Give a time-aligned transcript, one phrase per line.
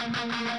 [0.00, 0.50] Welcome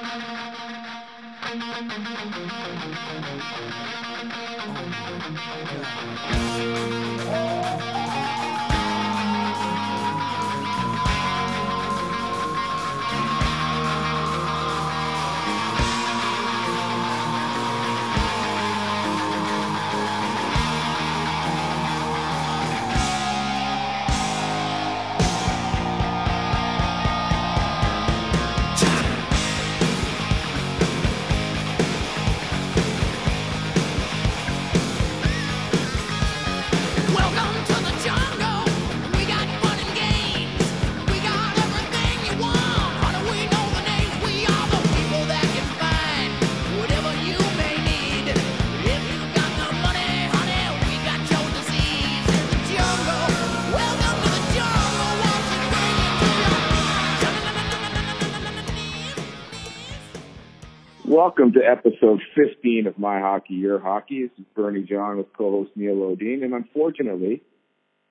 [62.02, 64.22] episode 15 of My Hockey, Your Hockey.
[64.22, 67.42] This is Bernie John with co-host Neil Odine, and unfortunately,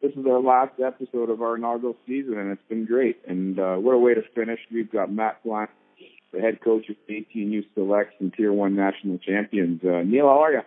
[0.02, 3.18] this is our last episode of our inaugural season, and it's been great.
[3.28, 4.60] And uh, what a way to finish!
[4.72, 5.74] We've got Matt Plante,
[6.32, 9.82] the head coach of the 18U Selects and Tier One national champions.
[9.84, 10.62] Uh, Neil, how are you?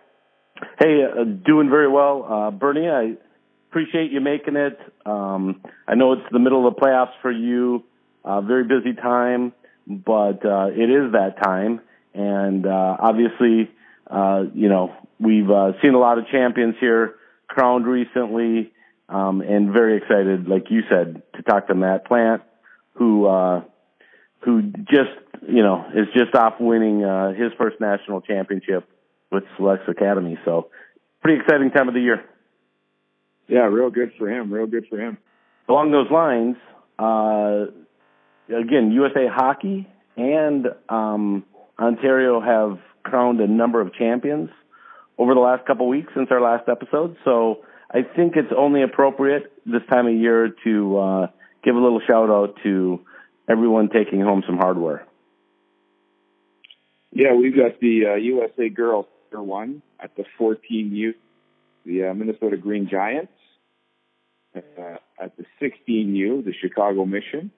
[0.79, 2.87] Hey, uh, doing very well, uh, Bernie.
[2.87, 3.13] I
[3.69, 4.77] appreciate you making it.
[5.05, 7.83] Um, I know it's the middle of the playoffs for you.
[8.23, 9.51] Uh, very busy time,
[9.87, 11.81] but uh, it is that time,
[12.15, 13.69] and uh, obviously,
[14.09, 17.15] uh, you know, we've uh, seen a lot of champions here
[17.47, 18.71] crowned recently,
[19.09, 22.43] um, and very excited, like you said, to talk to Matt Plante,
[22.93, 23.63] who uh,
[24.39, 25.11] who just
[25.47, 28.87] you know is just off winning uh, his first national championship
[29.31, 30.37] with Selects Academy.
[30.45, 30.69] So
[31.21, 32.23] pretty exciting time of the year.
[33.47, 34.51] Yeah, real good for him.
[34.51, 35.17] Real good for him.
[35.67, 36.55] Along those lines,
[36.97, 37.65] uh,
[38.47, 41.43] again, USA Hockey and um,
[41.79, 44.49] Ontario have crowned a number of champions
[45.17, 47.17] over the last couple weeks since our last episode.
[47.23, 51.27] So I think it's only appropriate this time of year to uh,
[51.63, 53.01] give a little shout out to
[53.49, 55.05] everyone taking home some hardware.
[57.11, 61.13] Yeah, we've got the uh, USA Girls Tier One at the 14U,
[61.85, 63.31] the uh, Minnesota Green Giants.
[64.55, 67.51] Uh, at the 16U, the Chicago Mission,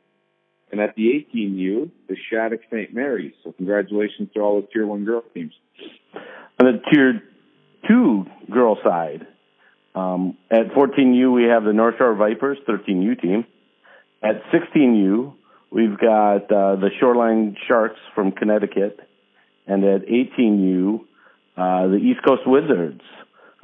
[0.71, 2.93] and at the 18U, the Shattuck St.
[2.93, 3.33] Mary's.
[3.43, 5.53] So congratulations to all the Tier One girls teams.
[6.59, 7.21] On the tier
[7.87, 9.27] two girl side,
[9.95, 13.45] um, at 14U we have the North Shore Vipers 13U team.
[14.21, 15.33] At 16U
[15.71, 18.99] we've got uh, the Shoreline Sharks from Connecticut,
[19.65, 21.01] and at 18U
[21.57, 23.01] uh, the East Coast Wizards.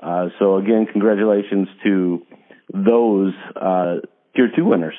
[0.01, 2.25] Uh, so again, congratulations to
[2.73, 3.97] those uh,
[4.35, 4.95] tier two winners.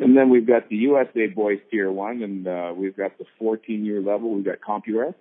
[0.00, 4.00] And then we've got the USA Boys Tier One, and uh, we've got the 14-year
[4.00, 4.34] level.
[4.34, 5.14] We've got Compuware.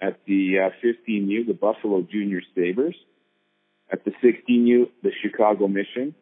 [0.00, 2.94] At the uh, 15U, the Buffalo Junior Sabres.
[3.90, 6.14] At the 16U, the Chicago Mission.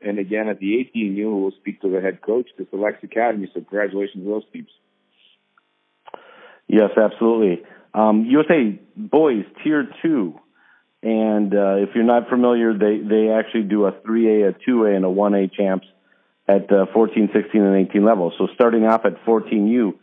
[0.00, 3.50] And again, at the 18U, we'll speak to the head coach, the Selects Academy.
[3.52, 4.68] So congratulations to those teams.
[6.68, 7.62] Yes, absolutely.
[7.92, 10.38] Um, USA Boys Tier Two,
[11.02, 15.04] and uh, if you're not familiar, they they actually do a 3A, a 2A, and
[15.04, 15.86] a 1A champs
[16.48, 18.34] at uh, 14, 16, and 18 levels.
[18.38, 19.94] So starting off at 14U,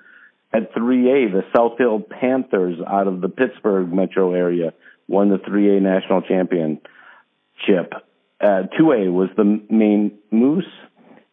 [0.54, 4.74] at 3A, the South Hill Panthers out of the Pittsburgh metro area
[5.08, 7.94] won the 3A national championship.
[8.40, 10.66] Uh, 2A was the Maine Moose,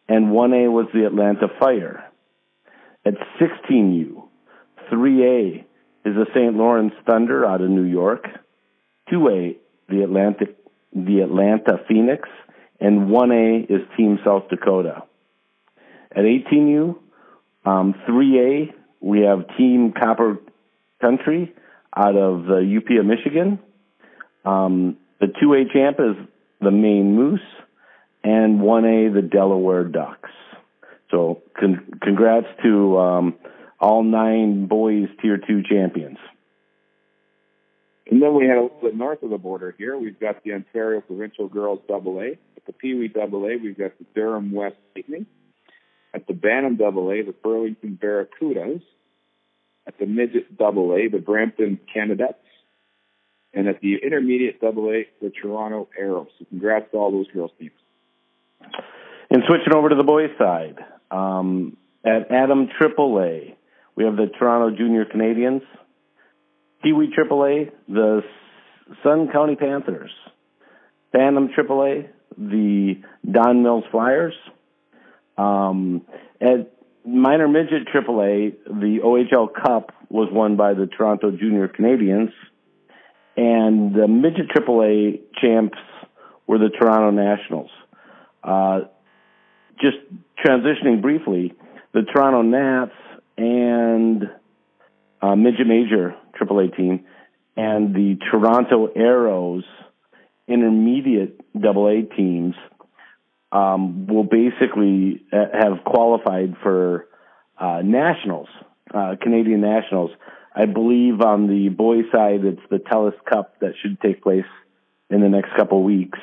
[0.07, 2.05] and 1A was the Atlanta Fire.
[3.05, 4.23] At 16U,
[4.91, 5.59] 3A
[6.05, 6.55] is the St.
[6.55, 8.25] Lawrence Thunder out of New York.
[9.11, 9.57] 2A,
[9.89, 10.57] the Atlantic,
[10.93, 12.27] the Atlanta Phoenix,
[12.81, 15.03] and 1A is Team South Dakota.
[16.11, 16.97] At 18U,
[17.63, 20.39] um, 3A, we have Team Copper
[20.99, 21.53] Country
[21.95, 23.59] out of the UP of Michigan.
[24.43, 26.27] Um, the 2A champ is
[26.59, 27.39] the Maine Moose,
[28.23, 30.29] and 1A, the Delaware Ducks.
[31.11, 33.35] So con- congrats to um,
[33.79, 36.17] all nine boys Tier 2 champions.
[38.09, 39.97] And then we had a little bit north of the border here.
[39.97, 42.37] We've got the Ontario Provincial Girls Double A.
[42.71, 45.25] The Pee Wee Double A, we've got the Durham West Lightning.
[46.13, 48.81] At the Bantam Double A, the Burlington Barracudas.
[49.85, 52.35] At the Midget Double A, the Brampton Canadettes.
[53.53, 56.27] And at the Intermediate Double A, the Toronto Arrows.
[56.39, 57.71] So congrats to all those girls teams.
[59.29, 60.77] And switching over to the boys' side,
[61.09, 61.75] um,
[62.05, 63.55] at Atom AAA,
[63.97, 65.61] we have the Toronto Junior Canadiens.
[66.83, 68.21] Kiwi AAA, the
[69.03, 70.11] Sun County Panthers.
[71.11, 72.07] Bantam AAA,
[72.37, 74.33] the Don Mills Flyers.
[75.37, 76.03] Um,
[76.39, 76.73] at
[77.05, 82.31] minor midget AAA, the OHL Cup was won by the Toronto Junior Canadiens,
[83.37, 85.77] and the midget AAA champs
[86.47, 87.69] were the Toronto Nationals.
[88.43, 88.81] Uh,
[89.79, 89.97] just
[90.43, 91.53] transitioning briefly,
[91.93, 92.91] the Toronto Nats
[93.37, 94.29] and
[95.21, 97.05] uh, midget major AAA team
[97.55, 99.63] and the Toronto Arrows
[100.47, 102.55] intermediate AA teams
[103.51, 107.07] um, will basically uh, have qualified for
[107.57, 108.47] uh, nationals,
[108.93, 110.11] uh, Canadian nationals.
[110.55, 114.45] I believe on the boys' side, it's the TELUS Cup that should take place
[115.09, 116.19] in the next couple of weeks.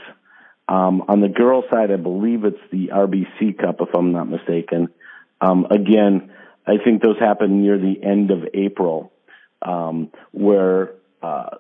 [0.69, 4.88] Um, on the girls' side, I believe it's the RBC Cup, if I'm not mistaken.
[5.41, 6.31] Um, again,
[6.67, 9.12] I think those happen near the end of April,
[9.62, 10.93] um, where
[11.23, 11.56] uh,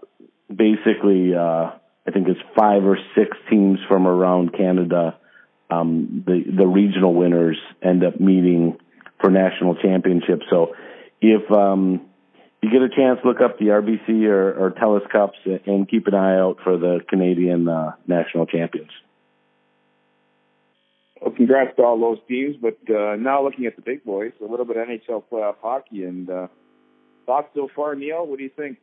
[0.54, 1.70] basically uh,
[2.08, 5.18] I think it's five or six teams from around Canada.
[5.70, 8.78] Um, the the regional winners end up meeting
[9.20, 10.46] for national championships.
[10.48, 10.74] So
[11.20, 12.08] if um,
[12.62, 16.14] you get a chance, look up the RBC or, or TELUS Cups and keep an
[16.14, 18.90] eye out for the Canadian uh, national champions.
[21.20, 22.56] Well, congrats to all those teams.
[22.56, 26.04] But uh, now looking at the big boys, a little bit of NHL playoff hockey
[26.04, 26.46] and uh,
[27.26, 28.26] thoughts so far, Neil.
[28.26, 28.78] What do you think?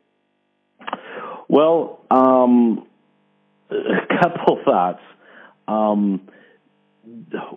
[1.48, 2.86] Well, um,
[3.70, 5.02] a couple thoughts.
[5.68, 6.28] Um,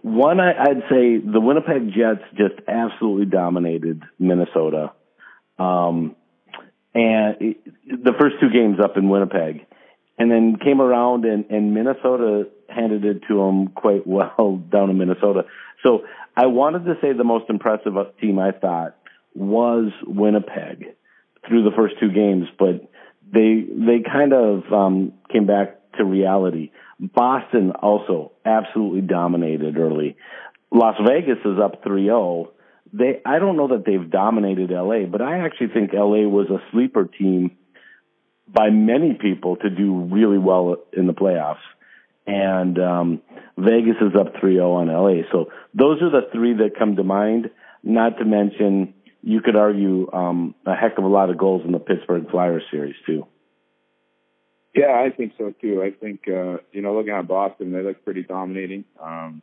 [0.01, 4.91] one, I, I'd say the Winnipeg Jets just absolutely dominated Minnesota.
[5.57, 6.15] Um,
[6.93, 9.65] and it, the first two games up in Winnipeg,
[10.17, 14.97] and then came around and, and Minnesota handed it to them quite well down in
[14.97, 15.45] Minnesota.
[15.83, 16.01] So
[16.35, 18.95] I wanted to say the most impressive team I thought
[19.33, 20.85] was Winnipeg
[21.47, 22.89] through the first two games, but
[23.31, 26.71] they they kind of um, came back to reality.
[26.99, 30.17] Boston also absolutely dominated early.
[30.71, 32.49] Las Vegas is up 3-0
[32.93, 36.59] they I don't know that they've dominated LA, but I actually think LA was a
[36.71, 37.51] sleeper team
[38.47, 41.57] by many people to do really well in the playoffs.
[42.25, 43.21] And um
[43.57, 45.23] Vegas is up 3-0 on LA.
[45.31, 47.51] So those are the three that come to mind,
[47.83, 51.71] not to mention you could argue um a heck of a lot of goals in
[51.71, 53.27] the Pittsburgh Flyers series too.
[54.75, 55.81] Yeah, I think so too.
[55.83, 58.85] I think uh, you know, looking at Boston, they look pretty dominating.
[59.01, 59.41] Um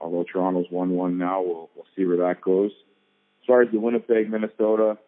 [0.00, 2.72] although Toronto's one one now, we'll we'll see where that goes.
[3.42, 4.98] As far as the Winnipeg, Minnesota,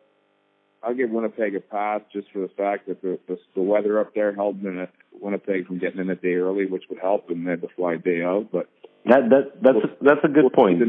[0.82, 4.14] I'll give Winnipeg a pass just for the fact that the the, the weather up
[4.14, 7.62] there held Winnipeg from getting in a day early, which would help, and they had
[7.62, 8.48] to fly day out.
[8.52, 8.68] But
[9.06, 10.82] that that that's a, that's a good point.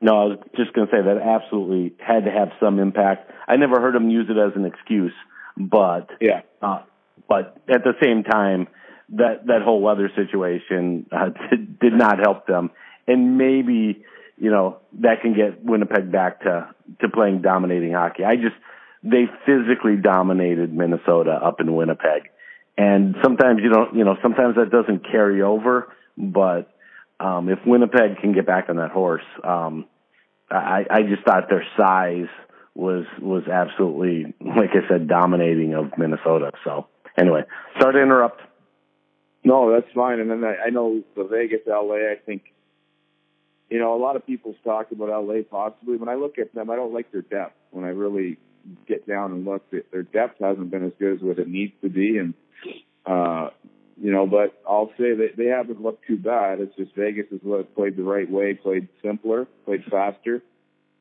[0.00, 3.30] No, I was just going to say that absolutely had to have some impact.
[3.48, 5.12] I never heard them use it as an excuse,
[5.58, 6.82] but yeah, uh,
[7.28, 8.68] but at the same time,
[9.10, 12.70] that that whole weather situation uh, did, did not help them,
[13.06, 14.04] and maybe
[14.36, 16.68] you know that can get Winnipeg back to
[17.00, 18.24] to playing dominating hockey.
[18.24, 18.56] I just
[19.02, 22.30] they physically dominated Minnesota up in Winnipeg,
[22.76, 26.72] and sometimes you don't you know sometimes that doesn't carry over, but
[27.20, 29.86] um, if Winnipeg can get back on that horse, um,
[30.50, 32.28] I, I just thought their size
[32.78, 36.52] was was absolutely like I said dominating of Minnesota.
[36.62, 36.86] So
[37.18, 37.42] anyway,
[37.80, 38.40] sorry to interrupt.
[39.44, 40.20] No, that's fine.
[40.20, 41.96] And then I, I know the Vegas, LA.
[42.12, 42.42] I think,
[43.68, 45.96] you know, a lot of people's talked about LA possibly.
[45.96, 47.56] When I look at them, I don't like their depth.
[47.70, 48.38] When I really
[48.86, 51.88] get down and look, their depth hasn't been as good as what it needs to
[51.88, 52.18] be.
[52.18, 52.34] And
[53.06, 53.50] uh,
[54.00, 56.60] you know, but I'll say that they haven't looked too bad.
[56.60, 57.40] It's just Vegas has
[57.74, 60.42] played the right way, played simpler, played faster.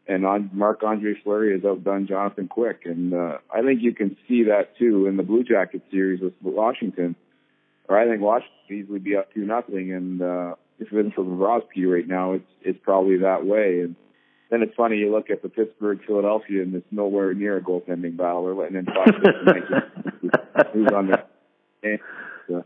[0.08, 4.16] And on Marc Andre Fleury has outdone Jonathan Quick, and uh, I think you can
[4.28, 7.16] see that too in the Blue Jacket series with Washington
[7.88, 9.94] or I think Washington easily be up two nothing.
[9.94, 13.82] And uh, if it isn't for Bobrovsky right now, it's it's probably that way.
[13.82, 13.96] And
[14.50, 18.18] then it's funny you look at the Pittsburgh Philadelphia, and it's nowhere near a goaltending
[18.18, 18.46] battle.
[18.46, 21.26] They're letting in five who's on there.
[21.84, 22.00] And,
[22.54, 22.62] uh,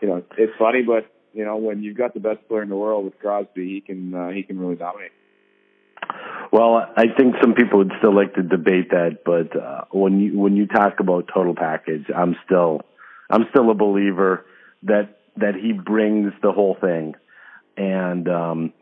[0.00, 2.76] you know, it's funny, but you know when you've got the best player in the
[2.76, 5.12] world with Crosby, he can uh, he can really dominate.
[6.54, 10.38] Well, I think some people would still like to debate that, but uh, when you
[10.38, 12.82] when you talk about total package, I'm still
[13.28, 14.46] I'm still a believer
[14.84, 17.16] that that he brings the whole thing.
[17.76, 18.72] And um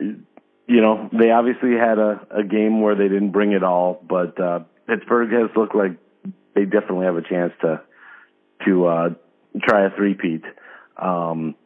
[0.00, 4.40] you know, they obviously had a, a game where they didn't bring it all, but
[4.40, 5.98] uh Pittsburgh has looked like
[6.54, 7.82] they definitely have a chance to
[8.64, 9.08] to uh
[9.60, 10.44] try a three-peat.
[10.96, 11.56] Um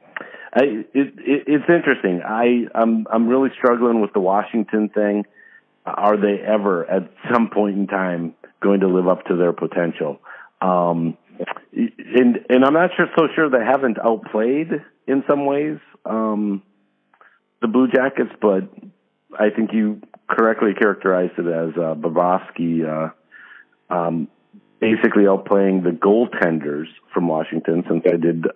[0.55, 2.23] I, it, it, it's interesting.
[2.25, 5.27] I, I'm I'm really struggling with the Washington thing.
[5.85, 10.21] Are they ever at some point in time going to live up to their potential?
[10.61, 11.17] Um,
[11.73, 14.71] and and I'm not sure so sure they haven't outplayed
[15.07, 15.79] in some ways.
[16.05, 16.63] Um,
[17.61, 18.69] the Blue Jackets, but
[19.39, 23.11] I think you correctly characterized it as uh, Bobrovsky uh,
[23.93, 24.29] um,
[24.81, 28.47] basically outplaying the goaltenders from Washington since they did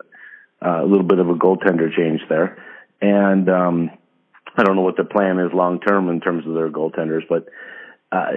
[0.64, 2.62] uh, a little bit of a goaltender change there.
[3.00, 3.90] And um,
[4.56, 7.46] I don't know what the plan is long term in terms of their goaltenders, but
[8.12, 8.30] uh,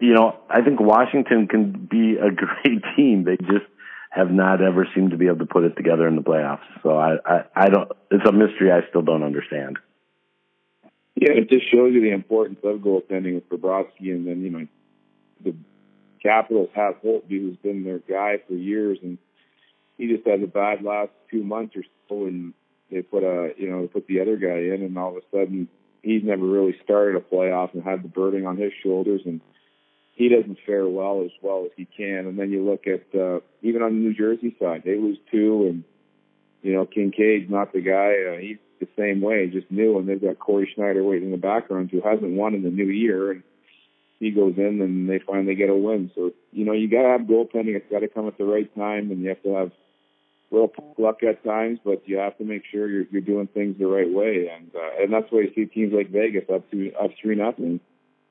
[0.00, 3.24] you know, I think Washington can be a great team.
[3.24, 3.66] They just
[4.10, 6.62] have not ever seemed to be able to put it together in the playoffs.
[6.82, 7.90] So I, I, I don't.
[8.10, 9.78] It's a mystery I still don't understand.
[11.16, 14.66] Yeah, it just shows you the importance of goaltending with Bobrovsky, and then you know
[15.42, 15.54] the
[16.22, 19.18] Capitals have Holtby, who's been their guy for years, and
[19.98, 22.54] he just had a bad last two months or so, and
[22.94, 25.68] they put a you know put the other guy in, and all of a sudden
[26.02, 29.40] he's never really started a playoff and had the burden on his shoulders, and
[30.12, 32.26] he doesn't fare well as well as he can.
[32.26, 35.66] And then you look at uh, even on the New Jersey side, they lose two,
[35.68, 35.84] and
[36.62, 38.14] you know Kinkaid's not the guy.
[38.32, 41.38] Uh, he's the same way, just new, and they've got Cory Schneider waiting in the
[41.38, 43.42] background who hasn't won in the new year, and
[44.20, 46.10] he goes in and they finally get a win.
[46.14, 47.74] So you know you got to have goaltending.
[47.74, 49.72] It's got to come at the right time, and you have to have
[50.50, 53.86] little luck at times, but you have to make sure you're you're doing things the
[53.86, 57.10] right way, and uh, and that's why you see teams like Vegas up to up
[57.20, 57.80] three nothing.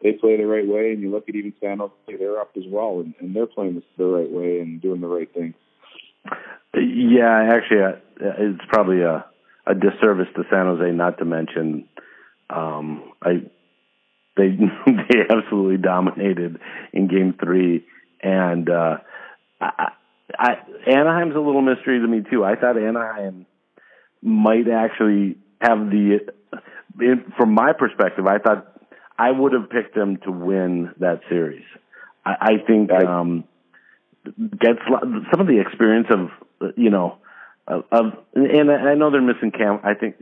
[0.02, 2.64] They play the right way, and you look at even San Jose; they're up as
[2.68, 5.54] well, and, and they're playing the right way and doing the right thing.
[6.76, 9.26] Yeah, actually, uh, it's probably a
[9.66, 11.88] a disservice to San Jose not to mention
[12.50, 13.50] um I
[14.36, 14.50] they
[14.86, 16.60] they absolutely dominated
[16.92, 17.86] in game 3
[18.22, 18.98] and uh
[19.62, 22.44] I Anaheim's a little mystery to me too.
[22.44, 23.46] I thought Anaheim
[24.22, 26.20] might actually have the
[27.00, 28.68] in, from my perspective, I thought
[29.18, 31.66] I would have picked them to win that series.
[32.26, 33.46] I, I think um
[34.60, 34.80] gets
[35.32, 37.18] some of the experience of you know
[37.68, 39.80] of, of and I know they're missing Cam.
[39.84, 40.16] I think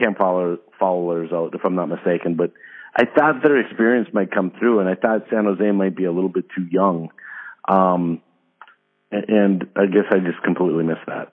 [0.00, 2.52] Cam Fowler Fowler's out if I'm not mistaken, but
[2.96, 6.12] I thought their experience might come through, and I thought San Jose might be a
[6.12, 7.10] little bit too young.
[7.68, 8.20] Um,
[9.28, 11.32] and I guess I just completely missed that.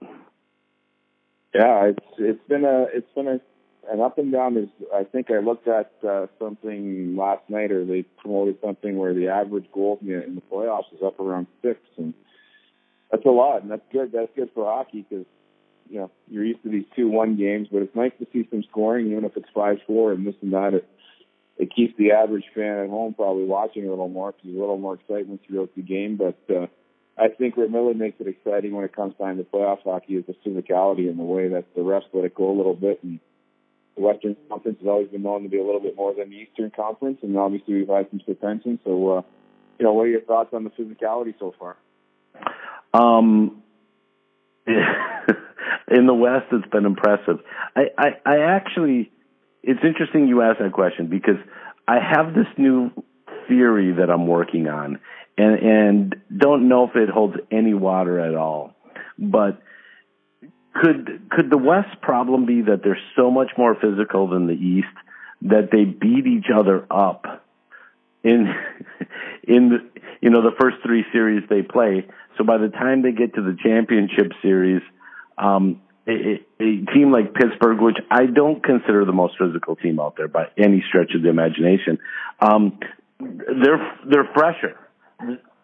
[1.54, 3.42] Yeah, it's it's been a it's been a
[3.92, 4.58] an up and down.
[4.58, 9.14] Is I think I looked at uh, something last night, or they promoted something where
[9.14, 12.14] the average goal in the, in the playoffs is up around six, and
[13.12, 14.12] that's a lot, and that's good.
[14.14, 15.26] That's good for hockey because
[15.90, 18.64] you know you're used to these two one games, but it's nice to see some
[18.70, 20.74] scoring, even if it's five four and this and that.
[20.74, 20.88] It
[21.58, 24.60] it keeps the average fan at home probably watching a little more because there's a
[24.60, 26.18] little more excitement throughout the game.
[26.18, 26.68] But uh,
[27.18, 30.26] I think what really makes it exciting when it comes time to playoff hockey is
[30.26, 33.04] the physicality and the way that the refs let it go a little bit.
[33.04, 33.20] And
[33.96, 36.38] the Western Conference has always been known to be a little bit more than the
[36.38, 38.80] Eastern Conference, and obviously we've had some suspension.
[38.84, 39.22] So, uh,
[39.78, 41.76] you know, what are your thoughts on the physicality so far?
[42.94, 43.62] Um,
[44.68, 47.40] in the West, it's been impressive.
[47.76, 49.12] I, I, I actually,
[49.64, 51.38] it's interesting you ask that question because
[51.88, 52.92] I have this new
[53.48, 55.00] theory that I'm working on,
[55.38, 58.76] and and don't know if it holds any water at all.
[59.18, 59.62] But
[60.74, 64.88] could could the West problem be that they're so much more physical than the East
[65.44, 67.44] that they beat each other up
[68.24, 68.48] in
[69.44, 72.08] in the, you know the first three series they play?
[72.38, 74.82] So by the time they get to the championship series,
[75.38, 80.16] um, a, a team like Pittsburgh, which I don't consider the most physical team out
[80.18, 82.00] there by any stretch of the imagination,
[82.40, 82.80] um,
[83.20, 84.78] they're they're fresher.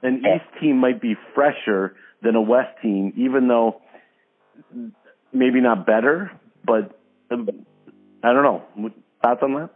[0.03, 3.81] An East team might be fresher than a West team, even though
[5.33, 6.31] maybe not better,
[6.65, 6.99] but
[7.31, 7.49] um,
[8.23, 8.91] I don't know.
[9.21, 9.69] Thoughts on that?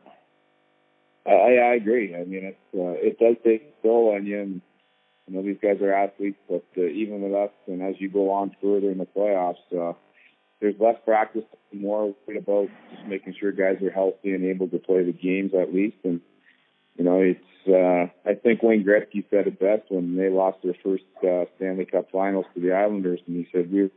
[1.25, 2.15] I, I agree.
[2.15, 4.61] I mean, it's uh, it does take a toll on you, and
[5.27, 8.31] you know these guys are athletes, but uh, even with us, and as you go
[8.31, 9.93] on further in the playoffs, uh,
[10.59, 15.03] there's less practice, more about just making sure guys are healthy and able to play
[15.03, 15.97] the games at least.
[16.03, 16.21] And
[16.97, 20.75] you know, it's uh, I think Wayne Gretzky said it best when they lost their
[20.83, 23.91] first uh, Stanley Cup Finals to the Islanders, and he said we were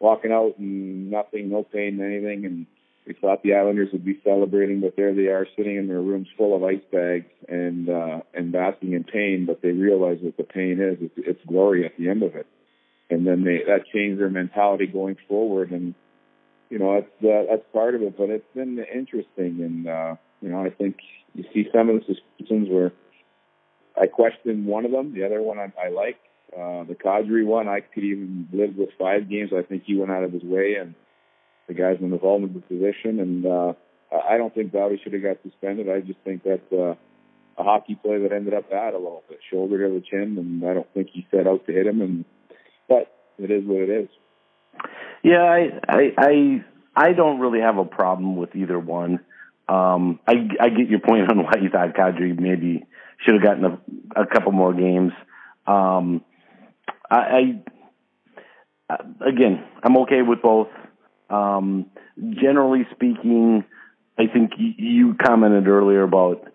[0.00, 2.66] walking out and nothing, no pain, anything, and
[3.06, 6.28] we thought the Islanders would be celebrating, but there they are sitting in their rooms
[6.36, 9.44] full of ice bags and uh, and basking in pain.
[9.46, 12.46] But they realize what the pain is; it's, it's glory at the end of it
[13.10, 15.94] and then they that changed their mentality going forward and
[16.70, 20.48] you know that's uh, that's part of it but it's been interesting and uh you
[20.48, 20.96] know i think
[21.34, 22.92] you see some of the suspensions where
[24.00, 26.18] i question one of them the other one i, I like.
[26.52, 29.50] Uh the Kadri one i could even live with five games.
[29.56, 30.94] I think he went out of his way and
[31.68, 33.20] the guy's in a vulnerable position.
[33.20, 33.72] And uh
[34.12, 35.90] i don't think Bobby should have got suspended.
[35.90, 36.94] I just think that's uh
[37.58, 40.62] a hockey play that ended up bad a little bit shoulder to the chin and
[40.68, 42.00] i don't think he set out to hit him.
[42.00, 42.24] And
[42.88, 44.08] but it is what it is.
[45.22, 46.64] Yeah, I I I,
[46.94, 49.20] I don't really have a problem with either one.
[49.68, 52.84] Um, I I get your point on why you thought Kadri maybe
[53.18, 55.12] should have gotten a, a couple more games.
[55.66, 56.24] Um,
[57.10, 57.62] I,
[58.90, 58.96] I
[59.26, 60.68] again, I'm okay with both.
[61.28, 61.86] Um,
[62.30, 63.64] generally speaking,
[64.18, 66.46] I think you commented earlier about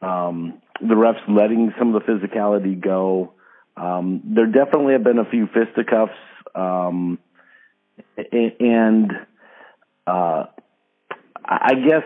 [0.00, 3.34] um, the refs letting some of the physicality go.
[3.76, 6.12] Um, there definitely have been a few fisticuffs,
[6.54, 7.18] um,
[8.16, 9.12] and
[10.06, 10.44] uh,
[11.44, 12.04] I guess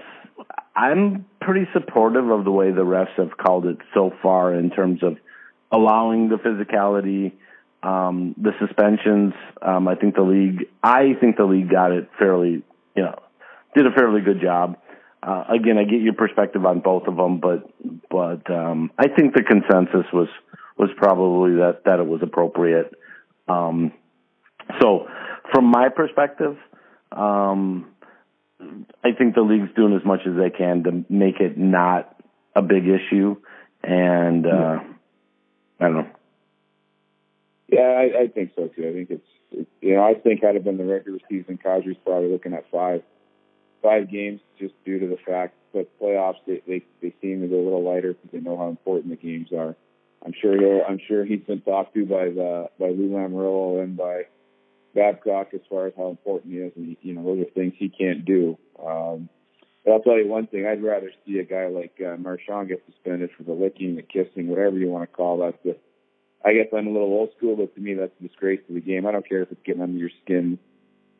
[0.76, 5.02] I'm pretty supportive of the way the refs have called it so far in terms
[5.02, 5.16] of
[5.70, 7.32] allowing the physicality,
[7.82, 9.34] um, the suspensions.
[9.62, 12.62] Um, I think the league, I think the league got it fairly,
[12.96, 13.18] you know,
[13.74, 14.78] did a fairly good job.
[15.22, 17.70] Uh, again, I get your perspective on both of them, but
[18.10, 20.28] but um, I think the consensus was
[20.76, 22.94] was probably that that it was appropriate.
[23.48, 23.92] Um,
[24.80, 25.06] so,
[25.52, 26.56] from my perspective,
[27.12, 27.93] um,
[29.04, 32.14] I think the league's doing as much as they can to make it not
[32.54, 33.36] a big issue,
[33.82, 34.78] and uh,
[35.80, 36.08] I don't know.
[37.68, 38.88] Yeah, I, I think so too.
[38.88, 41.96] I think it's, it, you know, I think had it been the regular season, Kadri's
[42.04, 43.02] probably looking at five,
[43.82, 47.56] five games just due to the fact that playoffs they they, they seem to go
[47.56, 49.74] a little lighter because they know how important the games are.
[50.24, 53.96] I'm sure he'll, I'm sure he's been talked to by the by Lou Lamoriello and
[53.96, 54.22] by
[54.94, 57.88] Babcock as far as how important he is, and you know those are things he
[57.88, 58.56] can't do.
[58.78, 59.28] Um,
[59.84, 62.82] but I'll tell you one thing: I'd rather see a guy like uh, Marchand get
[62.86, 65.62] suspended for the licking, the kissing, whatever you want to call that.
[65.64, 65.76] The,
[66.44, 68.80] I guess I'm a little old school, but to me that's a disgrace to the
[68.80, 69.06] game.
[69.06, 70.58] I don't care if it's getting under your skin.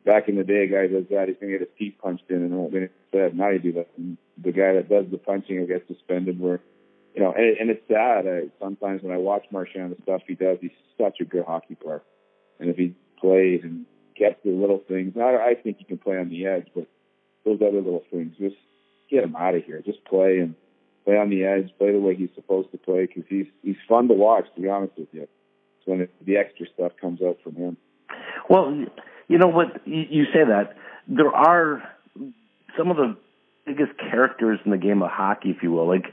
[0.05, 2.37] Back in the day, a guy does that, he's gonna get his teeth punched in,
[2.37, 3.35] and it won't be said.
[3.35, 6.39] Now you do that, and the guy that does the punching will get suspended.
[6.39, 6.59] Where
[7.15, 8.27] you know, and, and it's sad.
[8.27, 11.75] I, sometimes when I watch Marchand the stuff he does, he's such a good hockey
[11.75, 12.03] player,
[12.59, 13.85] and if he played and
[14.17, 16.87] kept the little things, I, I think he can play on the edge, but
[17.43, 18.55] those other little things, just
[19.09, 19.81] get him out of here.
[19.85, 20.55] Just play and
[21.03, 24.07] play on the edge, play the way he's supposed to play because he's he's fun
[24.07, 24.45] to watch.
[24.55, 27.77] To be honest with you, it's when it, the extra stuff comes out from him.
[28.49, 28.85] Well,
[29.27, 29.85] you know what?
[29.85, 30.75] You, you say that
[31.07, 31.83] there are
[32.77, 33.15] some of the
[33.65, 35.87] biggest characters in the game of hockey, if you will.
[35.87, 36.05] Like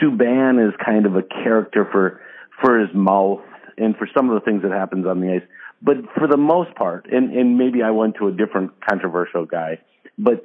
[0.00, 2.20] Subban is kind of a character for
[2.60, 3.40] for his mouth
[3.78, 5.48] and for some of the things that happens on the ice.
[5.82, 9.78] But for the most part, and and maybe I went to a different controversial guy,
[10.16, 10.44] but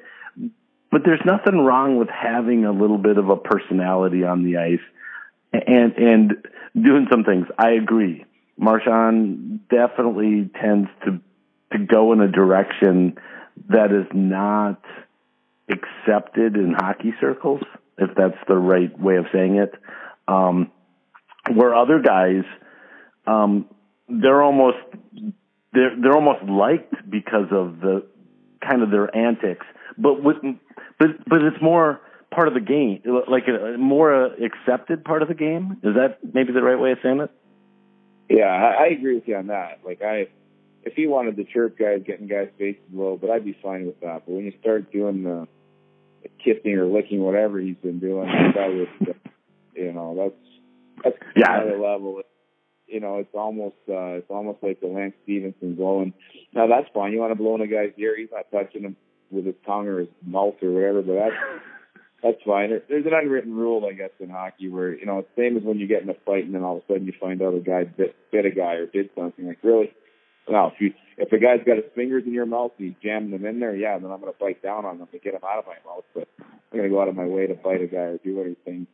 [0.91, 4.79] but there's nothing wrong with having a little bit of a personality on the ice
[5.53, 7.45] and and doing some things.
[7.57, 8.25] I agree.
[8.57, 11.19] Marchand definitely tends to
[11.71, 13.17] to go in a direction
[13.69, 14.81] that is not
[15.69, 17.61] accepted in hockey circles,
[17.97, 19.73] if that's the right way of saying it.
[20.27, 20.71] Um,
[21.53, 22.43] where other guys,
[23.25, 23.67] um,
[24.09, 24.77] they're almost
[25.73, 28.05] they're they're almost liked because of the
[28.67, 29.65] kind of their antics,
[29.97, 30.37] but with
[30.99, 35.27] but but it's more part of the game, like a more uh, accepted part of
[35.27, 35.77] the game.
[35.83, 37.31] Is that maybe the right way of saying it?
[38.29, 39.79] Yeah, I, I agree with you on that.
[39.85, 40.27] Like I,
[40.83, 43.99] if he wanted to chirp guys, getting guys faces low, but I'd be fine with
[44.01, 44.23] that.
[44.25, 45.47] But when you start doing the,
[46.23, 48.87] the kissing or licking, whatever he's been doing, that was,
[49.75, 51.61] you know, that's that's Yeah.
[51.61, 52.21] another level.
[52.87, 56.13] You know, it's almost uh it's almost like the Lance Stephenson blowing.
[56.53, 57.11] Now that's fine.
[57.11, 58.95] You want to blow in a guy's ear, he's not touching him
[59.29, 61.35] with his tongue or his mouth or whatever, but that's
[62.23, 62.69] that's fine.
[62.69, 65.63] There- There's an unwritten rule, I guess, in hockey where you know it's same as
[65.63, 67.53] when you get in a fight and then all of a sudden you find out
[67.53, 69.45] a guy bit, bit a guy or did something.
[69.47, 69.91] Like really,
[70.49, 73.31] now if you if a guy's got his fingers in your mouth and he's jamming
[73.31, 75.59] them in there, yeah, then I'm gonna bite down on them to get him out
[75.59, 76.05] of my mouth.
[76.15, 78.87] But I'm gonna go out of my way to bite a guy or do anything.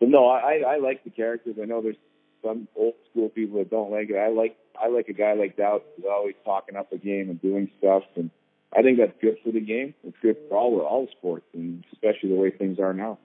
[0.00, 1.56] But no, I I like the characters.
[1.60, 1.96] I know there's
[2.42, 4.16] some old school people that don't like it.
[4.16, 7.40] I like I like a guy like Dowd who's always talking up the game and
[7.40, 8.30] doing stuff and
[8.76, 9.94] I think that's good for the game.
[10.04, 13.18] It's good for all all sports, and especially the way things are now.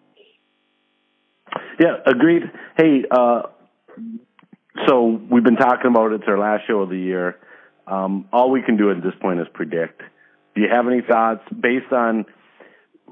[1.80, 2.44] Yeah, agreed.
[2.78, 3.44] Hey, uh,
[4.88, 7.38] so we've been talking about it's our last show of the year.
[7.86, 10.02] Um, all we can do at this point is predict.
[10.56, 12.26] Do you have any thoughts based on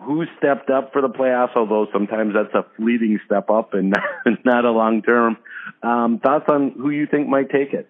[0.01, 1.55] who stepped up for the playoffs?
[1.55, 3.95] Although sometimes that's a fleeting step up and
[4.45, 5.37] not a long term.
[5.83, 7.89] Um, thoughts on who you think might take it?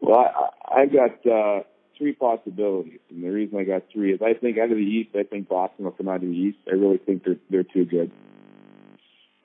[0.00, 1.62] Well, I, I got uh,
[1.96, 5.10] three possibilities, and the reason I got three is I think out of the East,
[5.14, 6.58] I think Boston will come out of the East.
[6.66, 8.10] I really think they're they're too good.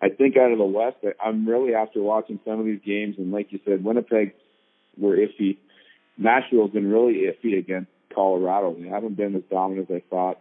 [0.02, 3.32] I think out of the West, I'm really after watching some of these games, and
[3.32, 4.34] like you said, Winnipeg
[4.98, 5.58] were iffy.
[6.18, 8.76] Nashville's been really iffy against Colorado.
[8.80, 10.40] They haven't been as dominant as I thought.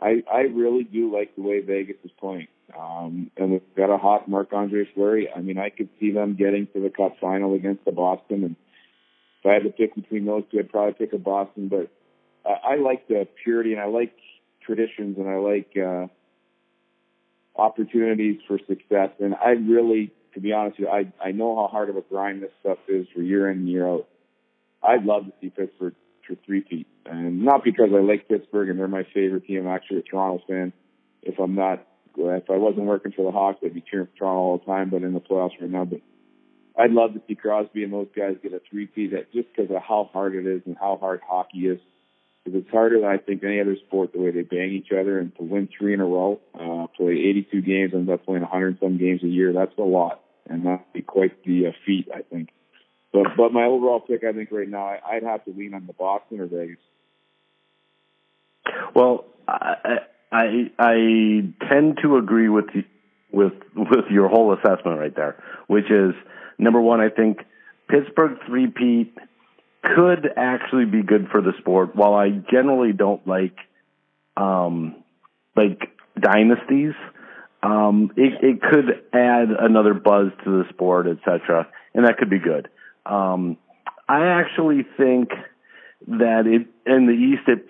[0.00, 2.48] I I really do like the way Vegas is playing.
[2.78, 5.28] Um, and we've got a hot Marc Andre Fleury.
[5.34, 8.44] I mean, I could see them getting to the Cup final against the Boston.
[8.44, 8.56] And
[9.40, 11.68] if I had to pick between those two, I'd probably pick a Boston.
[11.68, 11.90] But
[12.44, 14.14] I, I like the purity and I like
[14.64, 16.06] traditions and I like uh,
[17.60, 19.10] opportunities for success.
[19.18, 22.02] And I really, to be honest with you, I I know how hard of a
[22.02, 24.06] grind this stuff is for year in and year out.
[24.82, 25.94] I'd love to see Pittsburgh
[26.30, 29.66] for three-peat, and not because I like Pittsburgh and they're my favorite team.
[29.66, 30.72] I'm actually a Toronto fan.
[31.22, 34.40] If I'm not, if I wasn't working for the Hawks, I'd be cheering for Toronto
[34.40, 34.90] all the time.
[34.90, 36.00] But in the playoffs right now, but
[36.78, 40.08] I'd love to see Crosby and those guys get a three-peat just because of how
[40.12, 41.80] hard it is and how hard hockey is.
[42.44, 45.18] Because it's harder than I think any other sport the way they bang each other
[45.18, 48.78] and to win three in a row, uh, play 82 games, and up playing 100
[48.80, 49.52] some games a year.
[49.52, 52.48] That's a lot, and that'd be quite the uh, feat, I think.
[53.12, 55.86] But but my overall pick, I think right now, I, I'd have to lean on
[55.86, 56.78] the Boston or Vegas.
[58.94, 59.98] Well, I
[60.32, 62.66] I, I tend to agree with
[63.32, 66.14] with with your whole assessment right there, which is
[66.58, 67.00] number one.
[67.00, 67.38] I think
[67.88, 69.16] Pittsburgh three-peat
[69.82, 71.96] could actually be good for the sport.
[71.96, 73.56] While I generally don't like
[74.36, 75.02] um
[75.56, 75.80] like
[76.20, 76.94] dynasties,
[77.62, 82.38] um, it, it could add another buzz to the sport, etc., and that could be
[82.38, 82.68] good.
[83.06, 83.56] Um,
[84.08, 85.30] I actually think
[86.08, 87.66] that it in the East, it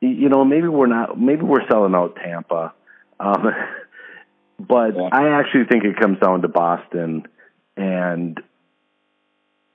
[0.00, 2.72] you know maybe we're not maybe we're selling out Tampa,
[3.20, 3.48] um,
[4.58, 5.08] but Yeah.
[5.12, 7.26] I actually think it comes down to Boston
[7.76, 8.40] and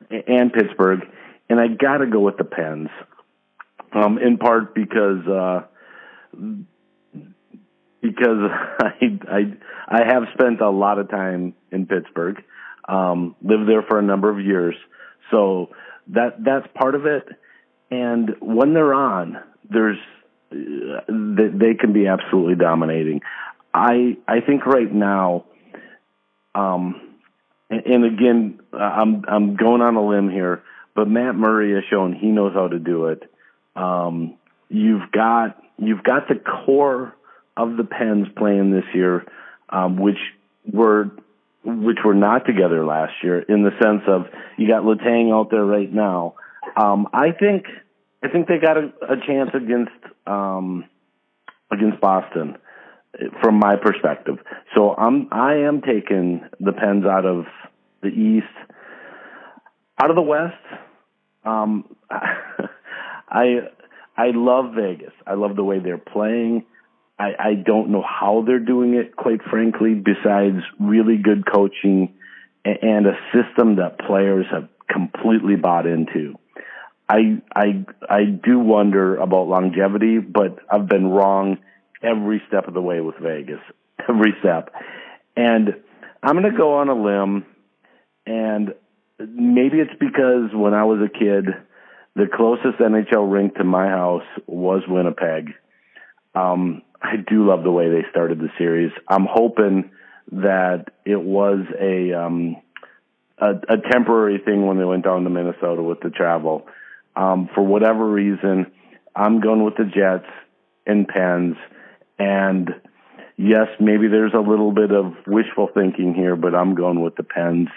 [0.09, 1.01] and Pittsburgh,
[1.49, 2.89] and I got to go with the Pens,
[3.91, 5.61] um, in part because uh,
[8.01, 8.39] because
[8.79, 12.41] I I I have spent a lot of time in Pittsburgh,
[12.87, 14.75] um, lived there for a number of years,
[15.31, 15.69] so
[16.07, 17.27] that that's part of it.
[17.89, 19.37] And when they're on,
[19.69, 19.97] there's
[20.49, 23.21] they, they can be absolutely dominating.
[23.73, 25.45] I I think right now,
[26.55, 27.01] um,
[27.69, 30.63] and, and again, I'm I'm going on a limb here,
[30.95, 33.23] but Matt Murray has shown he knows how to do it.
[33.75, 34.37] Um,
[34.69, 37.13] you've got you've got the core
[37.55, 39.25] of the Pens playing this year,
[39.69, 40.17] um, which
[40.71, 41.11] were
[41.67, 44.25] which were not together last year in the sense of
[44.57, 46.35] you got Letang out there right now.
[46.77, 47.65] Um, I think
[48.23, 49.91] I think they got a, a chance against
[50.25, 50.85] um,
[51.71, 52.57] against Boston
[53.41, 54.37] from my perspective.
[54.75, 57.45] So I'm I am taking the Pens out of
[58.01, 58.45] the East,
[59.99, 60.53] out of the West.
[61.43, 63.69] Um, I
[64.15, 65.13] I love Vegas.
[65.25, 66.65] I love the way they're playing.
[67.19, 72.13] I, I don't know how they're doing it, quite frankly, besides really good coaching
[72.63, 76.35] and a system that players have completely bought into.
[77.09, 81.57] I I I do wonder about longevity, but I've been wrong
[82.03, 83.61] every step of the way with Vegas,
[84.09, 84.73] every step.
[85.35, 85.75] And
[86.21, 87.45] I'm going to go on a limb,
[88.25, 88.73] and
[89.19, 91.45] maybe it's because when I was a kid,
[92.15, 95.53] the closest NHL rink to my house was Winnipeg.
[96.35, 98.91] Um, I do love the way they started the series.
[99.07, 99.91] I'm hoping
[100.31, 102.57] that it was a um,
[103.37, 106.67] a, a temporary thing when they went down to Minnesota with the travel.
[107.15, 108.71] Um, for whatever reason,
[109.15, 110.29] I'm going with the Jets
[110.85, 111.55] and Pens.
[112.19, 112.69] And
[113.37, 117.23] yes, maybe there's a little bit of wishful thinking here, but I'm going with the
[117.23, 117.69] Pens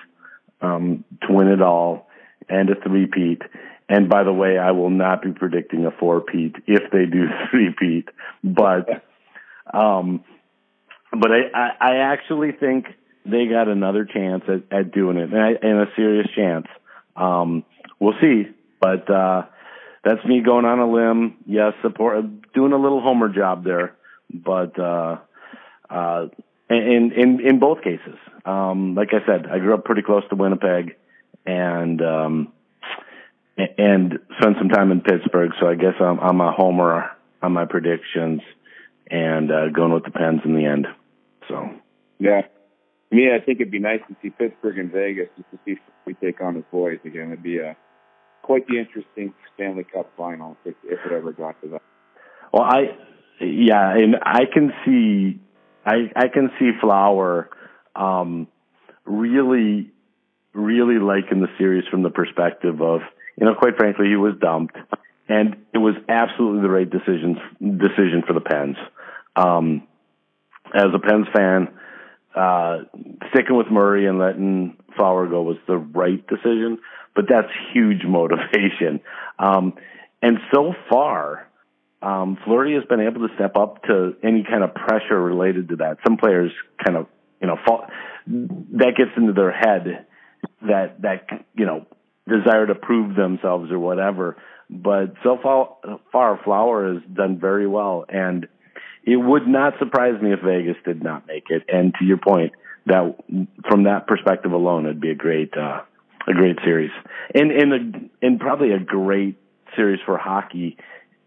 [0.60, 2.08] um, to win it all
[2.48, 3.42] and a three-peat.
[3.88, 8.08] And by the way, I will not be predicting a four-peat if they do three-peat.
[8.44, 9.02] But
[9.72, 10.24] um,
[11.12, 12.86] but I, I, I actually think
[13.24, 16.66] they got another chance at, at doing it, and, I, and a serious chance.
[17.16, 17.64] Um,
[17.98, 18.44] we'll see,
[18.80, 19.42] but uh,
[20.04, 21.36] that's me going on a limb.
[21.46, 23.94] Yes, support doing a little homer job there,
[24.32, 25.18] but uh,
[25.88, 26.28] uh,
[26.68, 30.36] in in in both cases, um, like I said, I grew up pretty close to
[30.36, 30.96] Winnipeg,
[31.44, 32.52] and um,
[33.56, 35.50] and spent some time in Pittsburgh.
[35.60, 37.10] So I guess I'm I'm a homer
[37.42, 38.40] on my predictions,
[39.10, 40.86] and uh, going with the Pens in the end.
[41.48, 41.70] So
[42.18, 42.42] Yeah.
[43.10, 45.78] Me, I think it'd be nice to see Pittsburgh and Vegas just to see if
[46.06, 47.32] we take on the boys again.
[47.32, 47.76] It'd be a
[48.42, 51.82] quite the interesting Stanley Cup final if it, if it ever got to that.
[52.52, 52.96] Well, I
[53.40, 55.40] yeah, and I can see
[55.84, 57.50] I I can see Flower
[57.96, 58.46] um
[59.04, 59.90] really
[60.52, 63.00] really liking the series from the perspective of
[63.36, 64.76] you know quite frankly he was dumped
[65.28, 68.76] and it was absolutely the right decision decision for the Pens.
[69.36, 69.86] Um
[70.74, 71.68] as a Pens fan,
[72.34, 72.84] uh
[73.32, 76.78] sticking with Murray and letting Flower go was the right decision,
[77.14, 79.00] but that's huge motivation.
[79.38, 79.74] Um
[80.22, 81.46] and so far
[82.02, 85.76] um, Fleury has been able to step up to any kind of pressure related to
[85.76, 85.98] that.
[86.02, 86.50] Some players
[86.82, 87.06] kind of,
[87.42, 87.86] you know, fall,
[88.26, 90.06] that gets into their head
[90.62, 91.86] that that you know
[92.28, 94.36] desire to prove themselves or whatever.
[94.68, 95.76] but so far,
[96.12, 98.46] far Flower has done very well, and
[99.04, 101.64] it would not surprise me if Vegas did not make it.
[101.68, 102.52] And to your point,
[102.86, 103.16] that
[103.68, 105.82] from that perspective alone, it'd be a great, uh,
[106.28, 106.90] a great series,
[107.34, 109.38] and and a, and probably a great
[109.76, 110.76] series for hockey.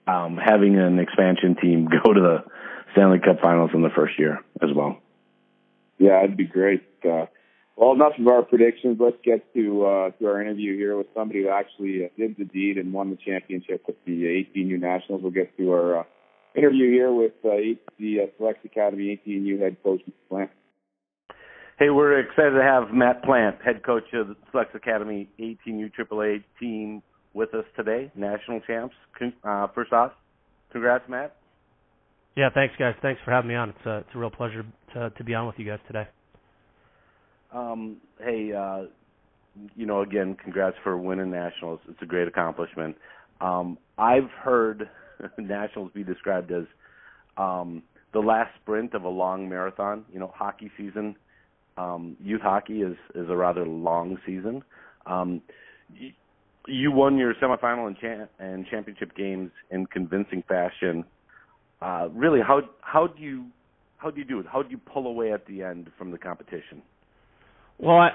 [0.05, 2.43] Um, having an expansion team go to the
[2.91, 4.97] Stanley Cup Finals in the first year as well.
[5.97, 6.83] Yeah, it'd be great.
[7.03, 7.27] Uh,
[7.75, 8.97] well, enough of our predictions.
[8.99, 12.45] Let's get to uh, to our interview here with somebody who actually uh, did the
[12.45, 15.21] deed and won the championship with the 18U Nationals.
[15.23, 16.03] We'll get to our uh,
[16.55, 20.51] interview here with uh, the uh, Select Academy 18U head coach Matt Plante.
[21.79, 26.43] Hey, we're excited to have Matt Plante, head coach of the Select Academy 18U AAA
[26.59, 27.01] team,
[27.33, 28.95] with us today, national champs.
[29.43, 30.11] Uh, first off,
[30.71, 31.35] congrats, Matt.
[32.35, 32.95] Yeah, thanks, guys.
[33.01, 33.69] Thanks for having me on.
[33.69, 36.07] It's a it's a real pleasure to to be on with you guys today.
[37.53, 38.83] Um, hey, uh,
[39.75, 41.79] you know, again, congrats for winning nationals.
[41.87, 42.95] It's a great accomplishment.
[43.39, 44.89] Um, I've heard
[45.37, 46.65] nationals be described as
[47.37, 50.05] um, the last sprint of a long marathon.
[50.11, 51.15] You know, hockey season,
[51.77, 54.63] um, youth hockey is is a rather long season.
[55.05, 55.41] Um,
[55.93, 56.11] you,
[56.67, 61.03] you won your semifinal and, cha- and championship games in convincing fashion.
[61.81, 63.45] Uh, really, how how do you
[63.97, 64.45] how do you do it?
[64.51, 66.81] How do you pull away at the end from the competition?
[67.77, 68.07] Well, I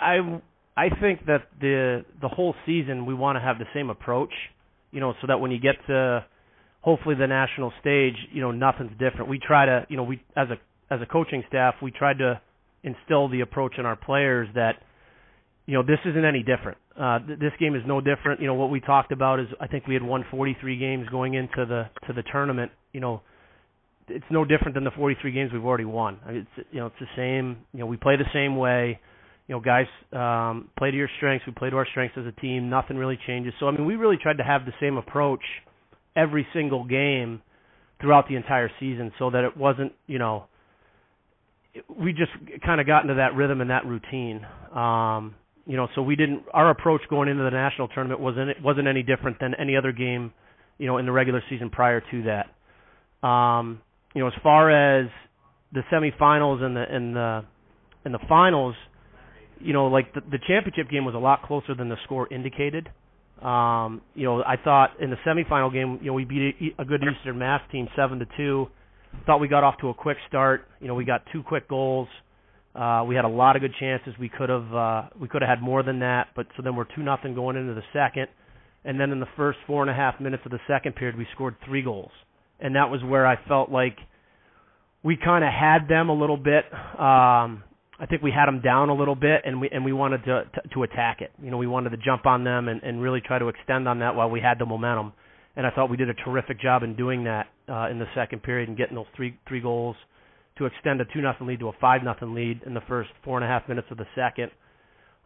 [0.77, 4.33] I, I think that the the whole season we want to have the same approach,
[4.93, 6.25] you know, so that when you get to
[6.81, 9.29] hopefully the national stage, you know, nothing's different.
[9.29, 10.59] We try to, you know, we as a
[10.93, 12.41] as a coaching staff, we tried to
[12.83, 14.77] instill the approach in our players that
[15.67, 16.79] you know this isn't any different.
[16.99, 18.41] Uh, th- this game is no different.
[18.41, 21.35] You know what we talked about is I think we had won 43 games going
[21.35, 22.73] into the to the tournament.
[22.93, 23.23] You know,
[24.09, 26.21] it's no different than the 43 games we've already won.
[26.25, 27.59] I mean, it's you know it's the same.
[27.73, 29.01] You know we play the same way
[29.49, 31.47] you know, guys um, play to your strengths.
[31.47, 32.69] We play to our strengths as a team.
[32.69, 33.55] Nothing really changes.
[33.59, 35.41] So I mean, we really tried to have the same approach
[36.17, 37.43] every single game
[38.01, 40.45] throughout the entire season, so that it wasn't, you know,
[41.89, 42.33] we just
[42.65, 44.47] kind of got into that rhythm and that routine.
[44.75, 45.35] Um,
[45.67, 46.43] you know, so we didn't.
[46.53, 50.33] Our approach going into the national tournament wasn't wasn't any different than any other game,
[50.79, 53.27] you know, in the regular season prior to that.
[53.27, 53.81] Um,
[54.15, 55.11] you know, as far as
[55.73, 57.45] the semifinals and the and the
[58.05, 58.75] and the finals
[59.61, 62.89] you know, like the, the championship game was a lot closer than the score indicated.
[63.43, 66.85] Um, you know, I thought in the semifinal game, you know, we beat a, a
[66.85, 68.67] good Eastern Mass team seven to two.
[69.27, 70.67] Thought we got off to a quick start.
[70.81, 72.09] You know, we got two quick goals.
[72.75, 74.15] Uh, we had a lot of good chances.
[74.21, 76.87] We could have uh, we could have had more than that, but so then we're
[76.95, 78.29] two nothing going into the second,
[78.85, 81.27] and then in the first four and a half minutes of the second period, we
[81.35, 82.11] scored three goals,
[82.61, 83.97] and that was where I felt like
[85.03, 86.65] we kind of had them a little bit.
[86.99, 87.65] Um,
[88.01, 90.45] I think we had them down a little bit, and we and we wanted to
[90.55, 91.33] to, to attack it.
[91.43, 93.99] You know, we wanted to jump on them and, and really try to extend on
[94.01, 95.13] that while we had the momentum.
[95.57, 98.45] And I thought we did a terrific job in doing that uh, in the second
[98.45, 99.97] period and getting those three three goals
[100.59, 103.37] to extend a two nothing lead to a five nothing lead in the first four
[103.37, 104.51] and a half minutes of the second.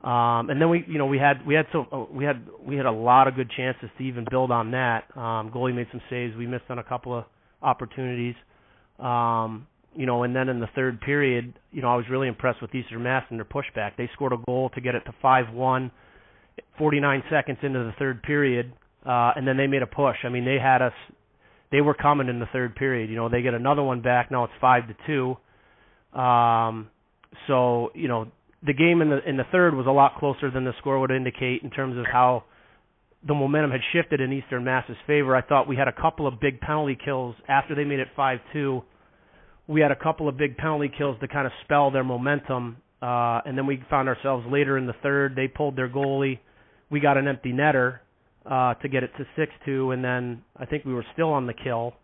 [0.02, 2.76] Um, and then we, you know, we had we had so uh, we had we
[2.76, 5.04] had a lot of good chances to even build on that.
[5.14, 6.34] Um, goalie made some saves.
[6.36, 7.24] We missed on a couple of
[7.62, 8.34] opportunities.
[8.98, 12.62] Um, you know, and then in the third period, you know, I was really impressed
[12.62, 13.96] with Eastern Mass and their pushback.
[13.96, 15.90] They scored a goal to get it to 5-1,
[16.78, 18.72] 49 seconds into the third period,
[19.04, 20.16] uh, and then they made a push.
[20.24, 20.92] I mean, they had us.
[21.70, 23.10] They were coming in the third period.
[23.10, 24.30] You know, they get another one back.
[24.30, 26.18] Now it's five to two.
[26.18, 26.88] Um,
[27.46, 28.30] so you know,
[28.64, 31.10] the game in the in the third was a lot closer than the score would
[31.10, 32.44] indicate in terms of how
[33.26, 35.34] the momentum had shifted in Eastern Mass's favor.
[35.34, 38.40] I thought we had a couple of big penalty kills after they made it five
[38.52, 38.82] two
[39.66, 43.40] we had a couple of big penalty kills to kind of spell their momentum, uh,
[43.44, 45.34] and then we found ourselves later in the third.
[45.36, 46.38] They pulled their goalie.
[46.90, 48.00] We got an empty netter
[48.44, 51.46] uh, to get it to six two, and then I think we were still on
[51.46, 51.94] the kill,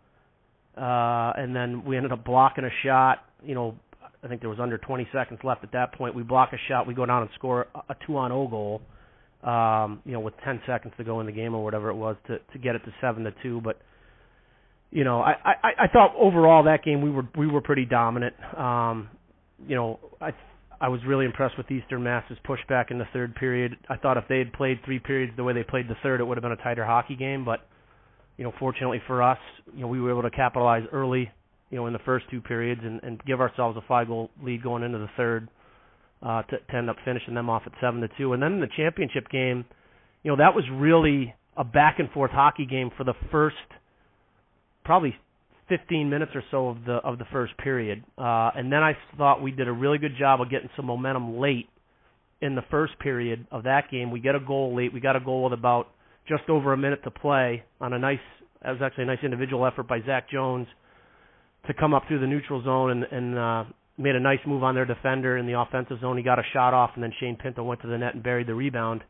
[0.77, 3.25] uh, and then we ended up blocking a shot.
[3.43, 3.75] You know,
[4.23, 6.15] I think there was under 20 seconds left at that point.
[6.15, 6.87] We block a shot.
[6.87, 8.81] We go down and score a two on O goal.
[9.41, 12.17] Um, you know, with 10 seconds to go in the game or whatever it was
[12.27, 13.79] to to get it to seven to two, but
[14.91, 18.35] you know, I, I I thought overall that game we were we were pretty dominant.
[18.57, 19.09] Um,
[19.67, 20.31] you know, I
[20.81, 23.77] I was really impressed with Eastern Mass's pushback in the third period.
[23.89, 26.23] I thought if they had played three periods the way they played the third, it
[26.23, 27.45] would have been a tighter hockey game.
[27.45, 27.67] But
[28.37, 29.39] you know, fortunately for us,
[29.73, 31.29] you know, we were able to capitalize early,
[31.69, 34.63] you know, in the first two periods and, and give ourselves a five goal lead
[34.63, 35.49] going into the third
[36.23, 38.33] uh, to, to end up finishing them off at seven to two.
[38.33, 39.65] And then in the championship game,
[40.23, 43.55] you know, that was really a back and forth hockey game for the first
[44.89, 45.13] probably
[45.69, 49.39] 15 minutes or so of the of the first period, uh, and then I thought
[49.39, 51.69] we did a really good job of getting some momentum late
[52.41, 54.09] in the first period of that game.
[54.09, 54.91] We get a goal late.
[54.91, 55.89] We got a goal with about
[56.27, 58.17] just over a minute to play on a nice.
[58.63, 60.65] That was actually a nice individual effort by Zach Jones
[61.67, 63.63] to come up through the neutral zone and, and uh,
[63.99, 66.17] made a nice move on their defender in the offensive zone.
[66.17, 68.47] He got a shot off, and then Shane Pinto went to the net and buried
[68.47, 69.03] the rebound.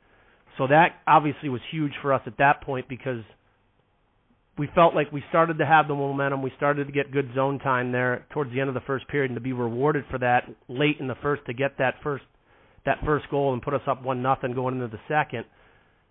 [0.58, 3.24] So that obviously was huge for us at that point because
[4.60, 6.42] we felt like we started to have the momentum.
[6.42, 9.32] We started to get good zone time there towards the end of the first period,
[9.32, 12.26] and to be rewarded for that late in the first to get that first
[12.86, 15.46] that first goal and put us up one nothing going into the second.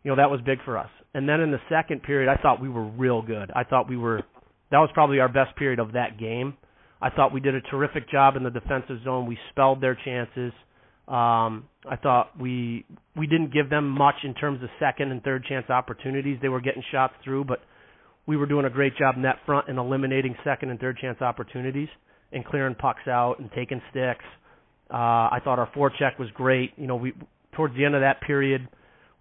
[0.02, 0.88] You know that was big for us.
[1.12, 3.50] And then in the second period, I thought we were real good.
[3.54, 4.22] I thought we were
[4.70, 6.56] that was probably our best period of that game.
[7.02, 9.26] I thought we did a terrific job in the defensive zone.
[9.26, 10.52] We spelled their chances.
[11.06, 15.44] Um, I thought we we didn't give them much in terms of second and third
[15.44, 16.38] chance opportunities.
[16.40, 17.60] They were getting shots through, but
[18.28, 21.88] we were doing a great job net front and eliminating second and third chance opportunities
[22.30, 24.24] and clearing pucks out and taking sticks.
[24.90, 26.72] Uh, I thought our forecheck was great.
[26.76, 27.14] You know, we
[27.56, 28.68] towards the end of that period,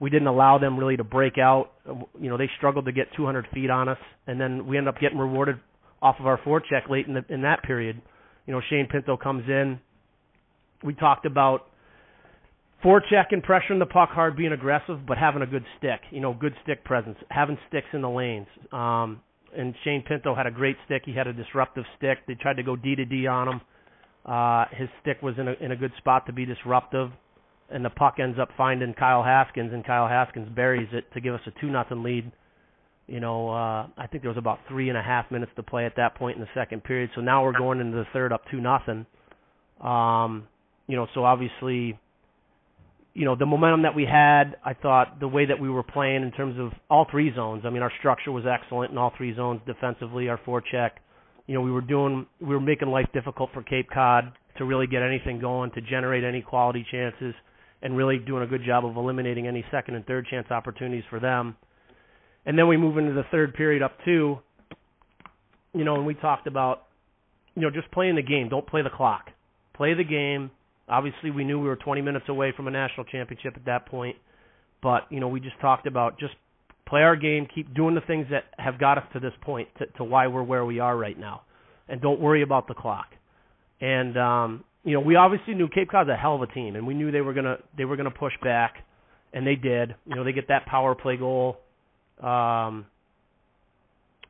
[0.02, 1.72] we didn't allow them really to break out.
[2.20, 5.00] You know, they struggled to get 200 feet on us, and then we ended up
[5.00, 5.58] getting rewarded
[6.02, 8.02] off of our forecheck late in the in that period.
[8.46, 9.80] You know, Shane Pinto comes in.
[10.84, 11.68] We talked about
[12.84, 16.02] forecheck and pressuring the puck hard, being aggressive, but having a good stick.
[16.12, 18.48] You know, good stick presence, having sticks in the lanes.
[18.72, 19.22] Um,
[19.56, 21.04] and Shane Pinto had a great stick.
[21.06, 22.20] He had a disruptive stick.
[22.28, 23.62] They tried to go D to D on him.
[24.26, 27.12] Uh, his stick was in a in a good spot to be disruptive,
[27.70, 31.34] and the puck ends up finding Kyle Haskins, and Kyle Haskins buries it to give
[31.34, 32.32] us a two nothing lead.
[33.08, 35.86] You know, uh, I think there was about three and a half minutes to play
[35.86, 37.10] at that point in the second period.
[37.16, 39.06] So now we're going into the third up two nothing.
[39.80, 40.48] Um,
[40.88, 41.98] you know, so obviously
[43.18, 46.22] you know, the momentum that we had, I thought the way that we were playing
[46.22, 47.64] in terms of all three zones.
[47.66, 50.92] I mean, our structure was excellent in all three zones defensively, our forecheck.
[51.48, 54.86] You know, we were doing we were making life difficult for Cape Cod to really
[54.86, 57.34] get anything going, to generate any quality chances
[57.82, 61.20] and really doing a good job of eliminating any second and third chance opportunities for
[61.20, 61.56] them.
[62.46, 64.38] And then we move into the third period up two.
[65.74, 66.84] You know, and we talked about
[67.56, 69.32] you know, just playing the game, don't play the clock.
[69.76, 70.52] Play the game
[70.90, 74.16] Obviously, we knew we were 20 minutes away from a national championship at that point,
[74.82, 76.34] but you know, we just talked about just
[76.88, 79.86] play our game, keep doing the things that have got us to this point, to,
[79.98, 81.42] to why we're where we are right now,
[81.90, 83.08] and don't worry about the clock.
[83.82, 86.88] And um, you know, we obviously knew Cape Cod's a hell of a team, and
[86.88, 88.76] we knew they were gonna they were gonna push back,
[89.34, 89.94] and they did.
[90.06, 91.58] You know, they get that power play goal
[92.24, 92.86] um,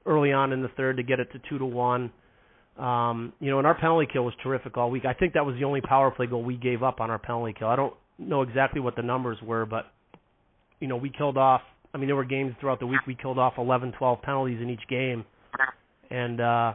[0.06, 2.12] early on in the third to get it to two to one.
[2.78, 5.06] Um, you know, and our penalty kill was terrific all week.
[5.06, 7.56] I think that was the only power play goal we gave up on our penalty
[7.58, 7.68] kill.
[7.70, 9.86] I don't know exactly what the numbers were, but
[10.80, 11.62] you know, we killed off.
[11.94, 14.70] I mean, there were games throughout the week we killed off 11, 12 penalties in
[14.70, 15.26] each game,
[16.12, 16.74] and uh,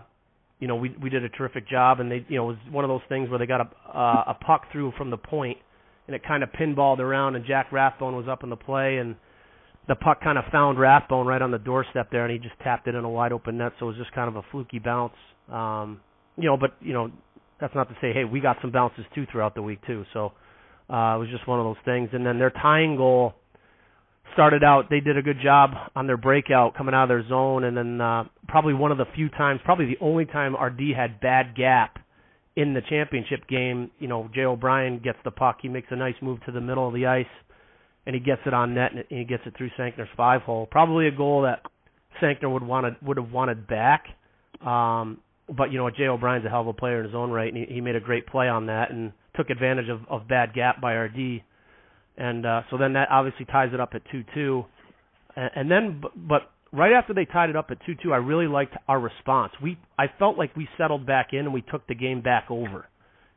[0.58, 2.00] you know, we we did a terrific job.
[2.00, 4.24] And they, you know, it was one of those things where they got a uh,
[4.28, 5.58] a puck through from the point,
[6.08, 9.14] and it kind of pinballed around, and Jack Rathbone was up in the play, and
[9.86, 12.88] the puck kind of found Rathbone right on the doorstep there, and he just tapped
[12.88, 13.72] it in a wide open net.
[13.78, 15.14] So it was just kind of a fluky bounce
[15.52, 16.00] um,
[16.36, 17.10] you know, but you know,
[17.60, 20.04] that's not to say, hey, we got some bounces too throughout the week too.
[20.12, 20.32] So
[20.90, 22.10] uh, it was just one of those things.
[22.12, 23.34] And then their tying goal
[24.32, 24.90] started out.
[24.90, 28.00] They did a good job on their breakout coming out of their zone, and then
[28.00, 31.54] uh, probably one of the few times, probably the only time our D had bad
[31.54, 31.98] gap
[32.56, 33.90] in the championship game.
[33.98, 35.58] You know, Jay O'Brien gets the puck.
[35.62, 37.26] He makes a nice move to the middle of the ice,
[38.06, 40.66] and he gets it on net, and he gets it through Sankner's five hole.
[40.66, 41.62] Probably a goal that
[42.22, 44.04] Sankner would want would have wanted back.
[44.64, 47.52] Um, but you know, Jay O'Brien's a hell of a player in his own right,
[47.52, 50.54] and he, he made a great play on that and took advantage of, of bad
[50.54, 51.42] gap by our D,
[52.16, 54.64] and uh, so then that obviously ties it up at two two,
[55.36, 58.18] and, and then but, but right after they tied it up at two two, I
[58.18, 59.52] really liked our response.
[59.62, 62.86] We I felt like we settled back in and we took the game back over.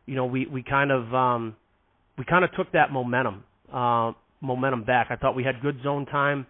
[0.05, 1.55] You know, we we kind of um,
[2.17, 5.07] we kind of took that momentum uh, momentum back.
[5.09, 6.45] I thought we had good zone time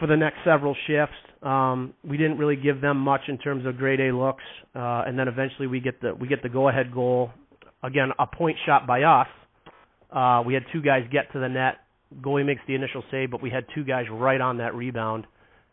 [0.00, 1.14] for the next several shifts.
[1.42, 4.42] Um, we didn't really give them much in terms of grade A looks,
[4.74, 7.30] uh, and then eventually we get the we get the go ahead goal.
[7.82, 9.28] Again, a point shot by us.
[10.10, 11.76] Uh, we had two guys get to the net.
[12.20, 15.26] Goalie makes the initial save, but we had two guys right on that rebound,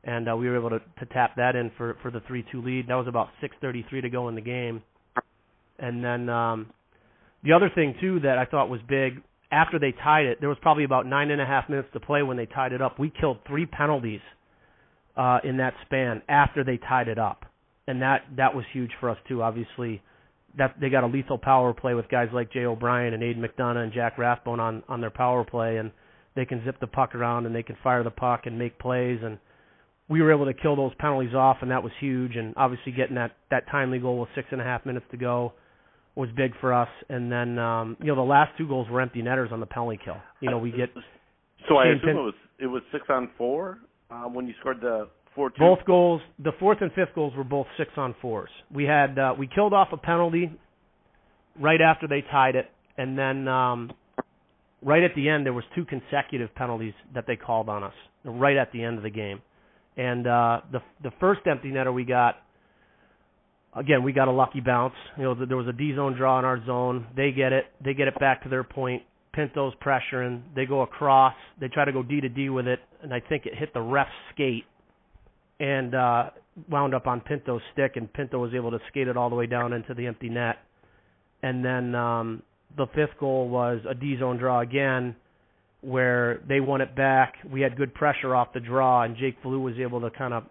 [0.03, 2.61] and uh, we were able to, to tap that in for for the three two
[2.61, 2.87] lead.
[2.87, 4.83] That was about 6:33 to go in the game,
[5.79, 6.67] and then um,
[7.43, 9.21] the other thing too that I thought was big
[9.51, 12.23] after they tied it, there was probably about nine and a half minutes to play
[12.23, 12.99] when they tied it up.
[12.99, 14.21] We killed three penalties
[15.15, 17.45] uh, in that span after they tied it up,
[17.87, 19.41] and that that was huge for us too.
[19.41, 20.01] Obviously,
[20.57, 23.83] that they got a lethal power play with guys like Jay O'Brien and Aidan McDonough
[23.83, 25.91] and Jack Rathbone on on their power play, and
[26.37, 29.19] they can zip the puck around and they can fire the puck and make plays
[29.23, 29.39] and
[30.07, 33.15] we were able to kill those penalties off and that was huge and obviously getting
[33.15, 35.51] that that timely goal with six and a half minutes to go
[36.17, 36.89] was big for us.
[37.09, 39.99] And then um, you know the last two goals were empty netters on the penalty
[40.03, 40.17] kill.
[40.41, 40.89] You know we get
[41.69, 44.81] so I assume Pin- it was it was six on four um, when you scored
[44.81, 45.59] the four two?
[45.59, 48.49] Both goals, the fourth and fifth goals were both six on fours.
[48.73, 50.51] We had uh, we killed off a penalty
[51.59, 53.91] right after they tied it, and then um,
[54.81, 57.93] right at the end there was two consecutive penalties that they called on us
[58.25, 59.41] right at the end of the game.
[59.95, 62.35] And uh, the the first empty netter we got,
[63.77, 64.95] again we got a lucky bounce.
[65.17, 67.07] You know there was a D zone draw in our zone.
[67.15, 69.03] They get it, they get it back to their point.
[69.33, 70.41] Pinto's pressuring.
[70.55, 71.35] They go across.
[71.61, 73.81] They try to go D to D with it, and I think it hit the
[73.81, 74.65] ref's skate
[75.59, 76.29] and uh,
[76.69, 79.45] wound up on Pinto's stick, and Pinto was able to skate it all the way
[79.45, 80.57] down into the empty net.
[81.43, 82.43] And then um,
[82.75, 85.15] the fifth goal was a D zone draw again,
[85.81, 87.35] where they won it back.
[87.51, 90.45] We had good pressure off the draw, and Jake Falou was able to kind of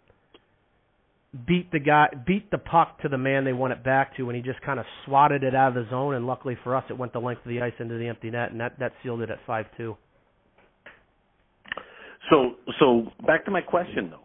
[1.46, 4.36] beat the guy, beat the puck to the man they won it back to, and
[4.36, 6.14] he just kind of swatted it out of the zone.
[6.14, 8.52] And luckily for us, it went the length of the ice into the empty net,
[8.52, 9.96] and that that sealed it at five two.
[12.30, 14.20] So, so back to my question though.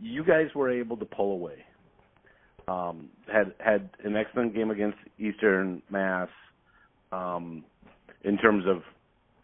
[0.00, 1.64] You guys were able to pull away.
[2.68, 6.28] Um, had had an excellent game against Eastern Mass
[7.12, 7.64] um,
[8.24, 8.82] in terms of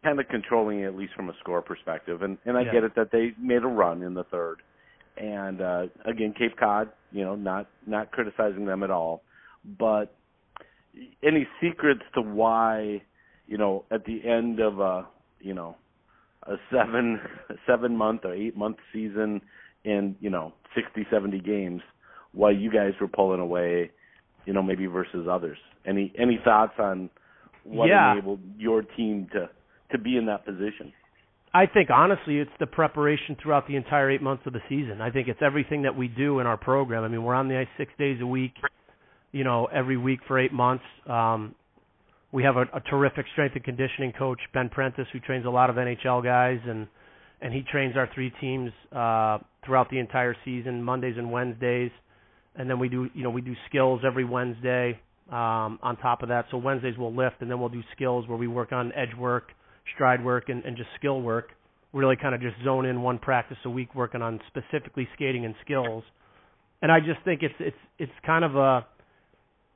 [0.02, 2.22] kind of controlling it, at least from a score perspective.
[2.22, 2.72] And and I Yeah.
[2.72, 4.62] get it that they made a run in the third.
[5.16, 9.22] And uh, again, Cape Cod, you know, not not criticizing them at all,
[9.78, 10.14] but
[11.22, 13.02] any secrets to why,
[13.46, 15.06] you know, at the end of a
[15.40, 15.76] you know
[16.46, 17.20] a seven
[17.66, 19.40] seven month or eight month season
[19.84, 21.82] in you know sixty seventy games,
[22.32, 23.90] why you guys were pulling away,
[24.46, 25.58] you know, maybe versus others.
[25.86, 27.10] Any any thoughts on
[27.62, 28.12] what Yeah.
[28.12, 29.48] enabled your team to
[29.92, 30.92] to be in that position?
[31.54, 35.00] I think honestly, it's the preparation throughout the entire eight months of the season.
[35.00, 37.04] I think it's everything that we do in our program.
[37.04, 38.54] I mean, we're on the ice six days a week,
[39.30, 40.82] you know, every week for eight months.
[41.08, 41.54] Um,
[42.32, 45.70] we have a, a terrific strength and conditioning coach, Ben Prentice, who trains a lot
[45.70, 46.88] of NHL guys, and
[47.40, 51.90] and he trains our three teams uh, throughout the entire season, Mondays and Wednesdays,
[52.56, 54.98] and then we do, you know, we do skills every Wednesday.
[55.30, 58.36] Um, on top of that, so Wednesdays we'll lift, and then we'll do skills where
[58.36, 59.52] we work on edge work
[59.94, 61.48] stride work and, and just skill work.
[61.92, 65.54] Really kind of just zone in one practice a week working on specifically skating and
[65.64, 66.02] skills.
[66.82, 68.86] And I just think it's it's it's kind of a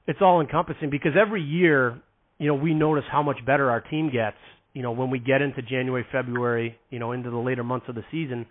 [0.07, 2.01] it's all encompassing because every year,
[2.39, 4.37] you know, we notice how much better our team gets,
[4.73, 7.95] you know, when we get into January, February, you know, into the later months of
[7.95, 8.47] the season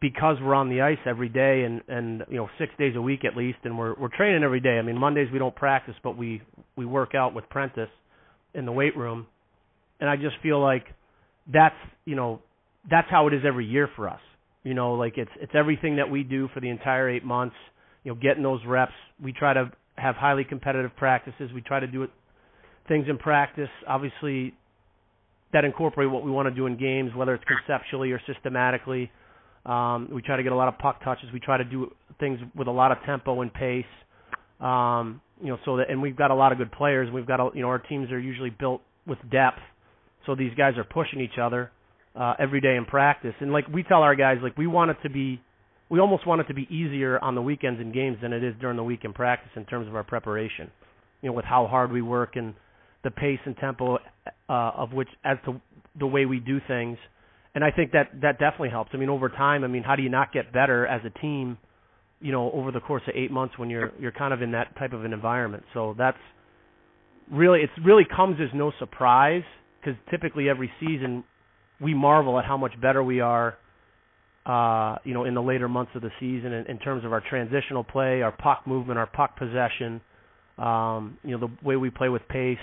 [0.00, 3.24] because we're on the ice every day and and you know 6 days a week
[3.24, 4.78] at least and we're we're training every day.
[4.78, 6.42] I mean, Mondays we don't practice, but we
[6.76, 7.88] we work out with Prentice
[8.52, 9.26] in the weight room
[10.00, 10.84] and I just feel like
[11.52, 12.40] that's you know
[12.90, 14.20] that's how it is every year for us.
[14.62, 17.56] You know, like it's it's everything that we do for the entire eight months.
[18.04, 18.92] You know, getting those reps.
[19.22, 21.50] We try to have highly competitive practices.
[21.54, 22.10] We try to do it
[22.88, 23.68] things in practice.
[23.86, 24.54] Obviously,
[25.52, 29.10] that incorporate what we want to do in games, whether it's conceptually or systematically.
[29.66, 31.26] Um, we try to get a lot of puck touches.
[31.32, 33.84] We try to do things with a lot of tempo and pace.
[34.60, 37.10] Um, you know, so that and we've got a lot of good players.
[37.12, 39.60] We've got a, you know our teams are usually built with depth
[40.26, 41.70] so these guys are pushing each other
[42.14, 43.34] uh, every day in practice.
[43.40, 45.40] And like we tell our guys, like we want it to be,
[45.88, 48.54] we almost want it to be easier on the weekends and games than it is
[48.60, 50.70] during the week in practice in terms of our preparation.
[51.22, 52.54] You know, with how hard we work and
[53.04, 55.60] the pace and tempo uh, of which as to
[55.98, 56.98] the way we do things.
[57.54, 58.90] And I think that that definitely helps.
[58.94, 61.58] I mean, over time, I mean, how do you not get better as a team?
[62.20, 64.76] You know, over the course of eight months when you're you're kind of in that
[64.78, 65.64] type of an environment.
[65.74, 66.18] So that's
[67.30, 69.42] really it's really comes as no surprise
[69.80, 71.24] because typically every season
[71.80, 73.56] we marvel at how much better we are
[74.46, 77.22] uh you know in the later months of the season in, in terms of our
[77.28, 80.00] transitional play our puck movement our puck possession
[80.58, 82.58] um you know the way we play with pace.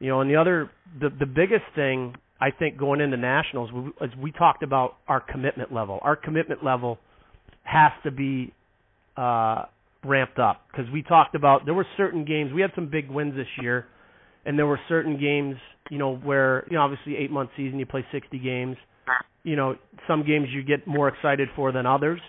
[0.00, 4.10] You know and the other the the biggest thing i think going into nationals as
[4.20, 5.98] we talked about our commitment level.
[6.02, 6.98] Our commitment level
[7.64, 8.52] has to be
[9.16, 9.64] uh
[10.04, 12.52] ramped up because we talked about there were certain games.
[12.52, 13.86] We had some big wins this year
[14.48, 15.56] and there were certain games,
[15.90, 18.76] you know, where you know obviously eight month season you play 60 games.
[19.42, 19.76] You know,
[20.08, 22.20] some games you get more excited for than others.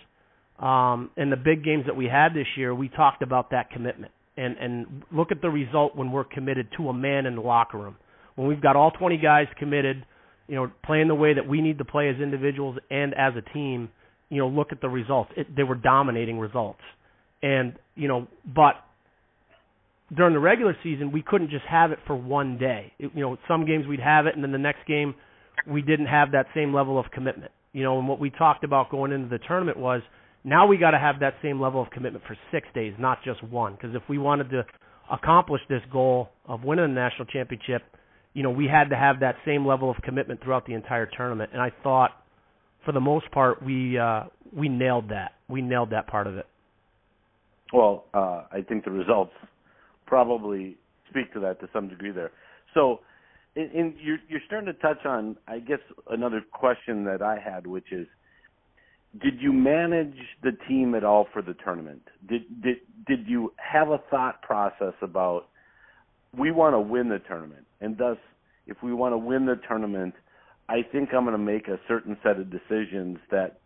[0.60, 4.12] Um, and the big games that we had this year, we talked about that commitment
[4.36, 7.78] and and look at the result when we're committed to a man in the locker
[7.78, 7.96] room.
[8.36, 10.06] When we've got all 20 guys committed,
[10.50, 13.54] you know, playing the way that we need to play as individuals and as a
[13.54, 13.90] team.
[14.28, 15.32] You know, look at the results.
[15.38, 16.82] It, they were dominating results,
[17.42, 18.76] and you know, but
[20.16, 22.94] during the regular season, we couldn't just have it for one day.
[23.00, 25.16] It, you know, some games we'd have it, and then the next game
[25.68, 27.52] we didn't have that same level of commitment.
[27.74, 30.02] You know, and what we talked about going into the tournament was
[30.44, 33.44] now we got to have that same level of commitment for six days, not just
[33.44, 33.76] one.
[33.76, 34.66] Because if we wanted to
[35.12, 37.84] accomplish this goal of winning the national championship,
[38.34, 41.52] you know, we had to have that same level of commitment throughout the entire tournament.
[41.54, 42.12] And I thought,
[42.86, 44.24] for the most part, we uh,
[44.56, 45.34] we nailed that.
[45.48, 46.48] We nailed that part of it.
[47.72, 49.34] Well, uh, I think the results
[50.10, 50.76] probably
[51.10, 52.32] speak to that to some degree there.
[52.74, 53.02] So,
[53.56, 55.80] in, in, you're, you're starting to touch on, I guess,
[56.10, 58.08] another question that I had, which is,
[59.22, 62.04] did you manage the team at all for the tournament?
[62.28, 65.48] Did did did you have a thought process about
[66.38, 68.18] we want to win the tournament, and thus,
[68.68, 70.14] if we want to win the tournament,
[70.68, 73.62] I think I'm going to make a certain set of decisions that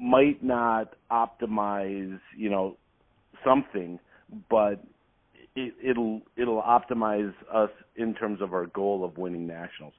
[0.00, 2.78] might not optimize, you know,
[3.44, 3.98] something,
[4.48, 4.82] but
[5.56, 9.94] it, it'll it'll optimize us in terms of our goal of winning nationals.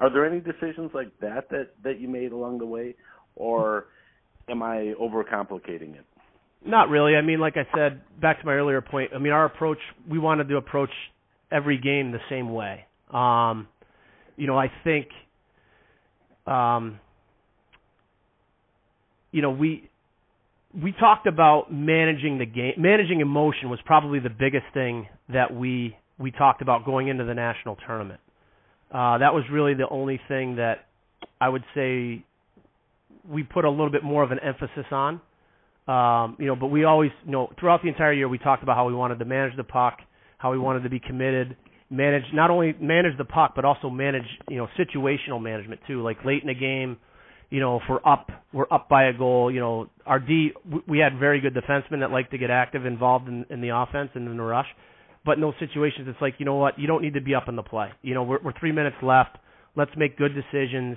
[0.00, 2.94] Are there any decisions like that that that you made along the way,
[3.34, 3.86] or
[4.48, 6.04] am I overcomplicating it?
[6.64, 7.16] Not really.
[7.16, 9.10] I mean, like I said, back to my earlier point.
[9.14, 9.78] I mean, our approach
[10.08, 10.90] we wanted to approach
[11.50, 12.84] every game the same way.
[13.12, 13.68] Um,
[14.36, 15.08] you know, I think,
[16.46, 16.98] um,
[19.30, 19.88] you know, we
[20.82, 22.74] we talked about managing the game.
[22.78, 27.34] Managing emotion was probably the biggest thing that we we talked about going into the
[27.34, 28.20] national tournament.
[28.90, 30.86] Uh, that was really the only thing that
[31.40, 32.24] I would say
[33.28, 35.20] we put a little bit more of an emphasis on.
[35.86, 38.76] Um, you know, but we always, you know, throughout the entire year, we talked about
[38.76, 39.98] how we wanted to manage the puck,
[40.38, 41.56] how we wanted to be committed,
[41.90, 46.02] manage not only manage the puck, but also manage, you know, situational management too.
[46.02, 46.96] Like late in the game,
[47.54, 49.50] you know, if we're up, we're up by a goal.
[49.50, 50.50] You know, our D,
[50.88, 54.10] we had very good defensemen that like to get active, involved in, in the offense
[54.14, 54.66] and in the rush.
[55.24, 57.48] But in those situations, it's like, you know what, you don't need to be up
[57.48, 57.90] in the play.
[58.02, 59.36] You know, we're, we're three minutes left.
[59.76, 60.96] Let's make good decisions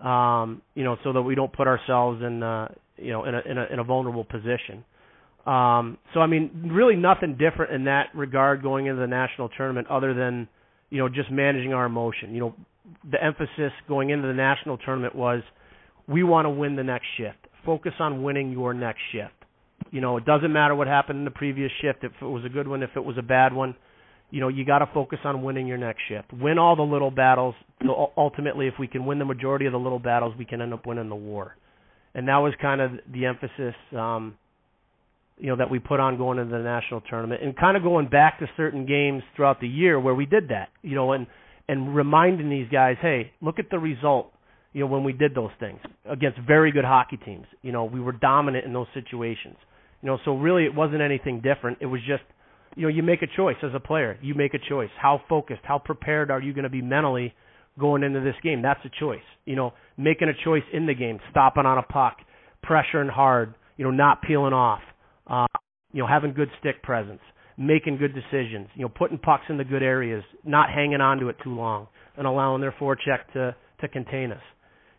[0.00, 3.40] um, you know, so that we don't put ourselves in, uh, you know, in a,
[3.40, 4.84] in a in a vulnerable position.
[5.46, 9.86] Um, so I mean, really nothing different in that regard going into the national tournament,
[9.88, 10.48] other than,
[10.90, 12.34] you know, just managing our emotion.
[12.34, 12.54] You know,
[13.10, 15.42] the emphasis going into the national tournament was,
[16.08, 17.38] we want to win the next shift.
[17.64, 19.32] Focus on winning your next shift.
[19.90, 22.04] You know, it doesn't matter what happened in the previous shift.
[22.04, 23.74] If it was a good one, if it was a bad one,
[24.30, 26.32] you know, you got to focus on winning your next shift.
[26.32, 27.54] Win all the little battles.
[27.82, 30.74] So ultimately, if we can win the majority of the little battles, we can end
[30.74, 31.56] up winning the war.
[32.14, 34.36] And that was kind of the emphasis, um,
[35.38, 38.08] you know, that we put on going into the national tournament, and kind of going
[38.08, 41.26] back to certain games throughout the year where we did that, you know, and
[41.68, 44.32] and reminding these guys, hey, look at the result,
[44.76, 47.46] you know, when we did those things against very good hockey teams.
[47.62, 49.56] You know, we were dominant in those situations.
[50.02, 51.78] You know, so really it wasn't anything different.
[51.80, 52.22] It was just
[52.76, 54.18] you know, you make a choice as a player.
[54.20, 54.90] You make a choice.
[55.00, 57.32] How focused, how prepared are you going to be mentally
[57.80, 58.60] going into this game?
[58.60, 59.24] That's a choice.
[59.46, 62.18] You know, making a choice in the game, stopping on a puck,
[62.62, 64.82] pressuring hard, you know, not peeling off,
[65.26, 65.46] uh,
[65.94, 67.20] you know, having good stick presence,
[67.56, 71.30] making good decisions, you know, putting pucks in the good areas, not hanging on to
[71.30, 74.42] it too long, and allowing their forecheck to to contain us.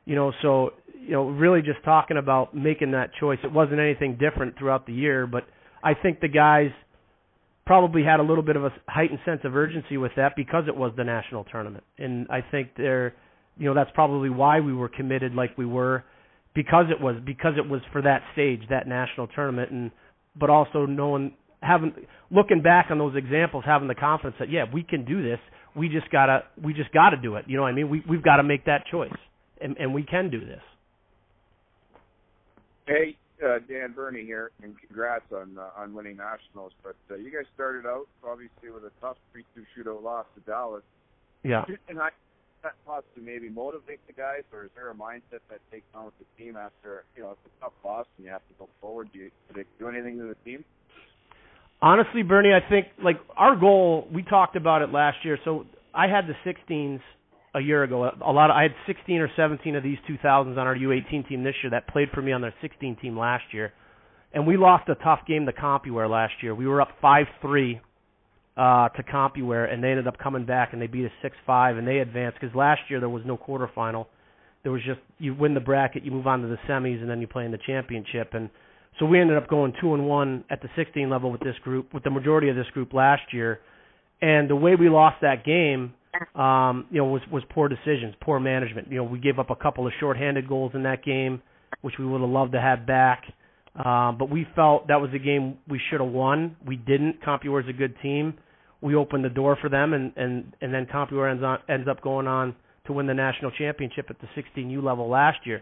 [0.08, 3.38] You know, so you know, really just talking about making that choice.
[3.43, 5.43] It wasn't anything different throughout the year, but
[5.84, 6.72] I think the guys–
[7.68, 10.76] probably had a little bit of a heightened sense of urgency with that because it
[10.76, 11.84] was the national tournament.
[11.99, 13.14] And I think there,
[13.58, 16.03] you know, that's probably why we were committed like we were
[16.55, 19.91] because it was because it was for that stage, that national tournament, and
[20.39, 21.93] but also knowing having
[22.32, 25.39] looking back on those examples, having the confidence that yeah, we can do this.
[25.76, 27.45] We just gotta we just gotta do it.
[27.47, 27.89] You know what I mean?
[27.89, 29.12] We we've got to make that choice,
[29.62, 30.62] and and we can do this.
[32.88, 36.72] Hey, uh, Dan Burney here, and congrats on uh, on winning nationals.
[36.84, 40.84] But uh, you guys started out obviously with a tough three-two shootout loss to Dallas.
[41.43, 41.66] Yeah.
[41.89, 42.10] And I
[42.64, 46.14] that possibly maybe motivate the guys, or is there a mindset that takes on with
[46.20, 49.10] the team after you know it's a tough loss and you have to go forward?
[49.14, 50.64] Do you do, they do anything to the team?
[51.82, 54.08] Honestly, Bernie, I think like our goal.
[54.14, 55.38] We talked about it last year.
[55.45, 57.01] So I had the 16s
[57.58, 58.12] a year ago.
[58.26, 61.43] A lot of, I had 16 or 17 of these 2000s on our U18 team
[61.43, 63.74] this year that played for me on their 16 team last year,
[64.34, 66.53] and we lost a tough game to Compuware last year.
[66.53, 67.82] We were up five three
[68.55, 71.78] uh, to Compuware, and they ended up coming back and they beat us six five,
[71.78, 74.05] and they advanced because last year there was no quarterfinal.
[74.64, 77.22] There was just you win the bracket, you move on to the semis, and then
[77.22, 78.34] you play in the championship.
[78.34, 78.49] And
[78.99, 81.93] so we ended up going two and one at the 16 level with this group,
[81.93, 83.60] with the majority of this group last year.
[84.22, 85.93] And the way we lost that game
[86.36, 88.89] um, you know, was was poor decisions, poor management.
[88.89, 91.41] You know, we gave up a couple of shorthanded goals in that game,
[91.82, 93.24] which we would have loved to have back.
[93.76, 96.55] Um, but we felt that was a game we should have won.
[96.65, 97.22] We didn't.
[97.22, 98.34] Compuware is a good team.
[98.82, 102.01] We opened the door for them, and and and then Compuware ends on ends up
[102.01, 102.55] going on
[102.88, 105.61] to win the national championship at the 16U level last year.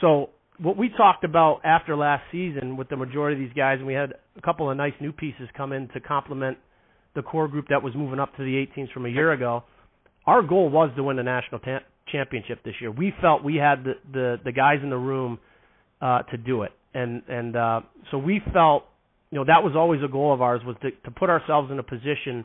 [0.00, 3.86] So what we talked about after last season with the majority of these guys, and
[3.86, 6.56] we had a couple of nice new pieces come in to complement
[7.14, 9.62] the core group that was moving up to the 18s from a year ago
[10.26, 12.90] our goal was to win the national ta- championship this year.
[12.90, 15.38] We felt we had the the, the guys in the room
[16.00, 16.72] uh, to do it.
[16.94, 18.84] And and uh, so we felt,
[19.30, 21.78] you know, that was always a goal of ours was to, to put ourselves in
[21.78, 22.44] a position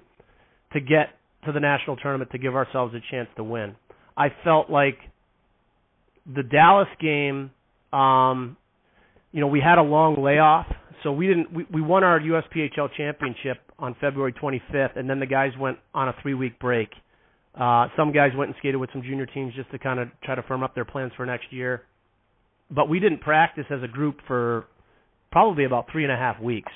[0.74, 1.10] to get
[1.46, 3.76] to the national tournament to give ourselves a chance to win.
[4.18, 4.98] I felt like
[6.26, 7.52] the Dallas game,
[7.94, 8.58] um,
[9.32, 10.66] you know, we had a long layoff,
[11.04, 11.54] so we didn't.
[11.54, 16.10] We, we won our USPHL championship on February 25th, and then the guys went on
[16.10, 16.90] a three-week break.
[17.60, 20.34] Uh, some guys went and skated with some junior teams just to kind of try
[20.34, 21.84] to firm up their plans for next year.
[22.72, 24.66] But we didn't practice as a group for
[25.32, 26.72] probably about three and a half weeks.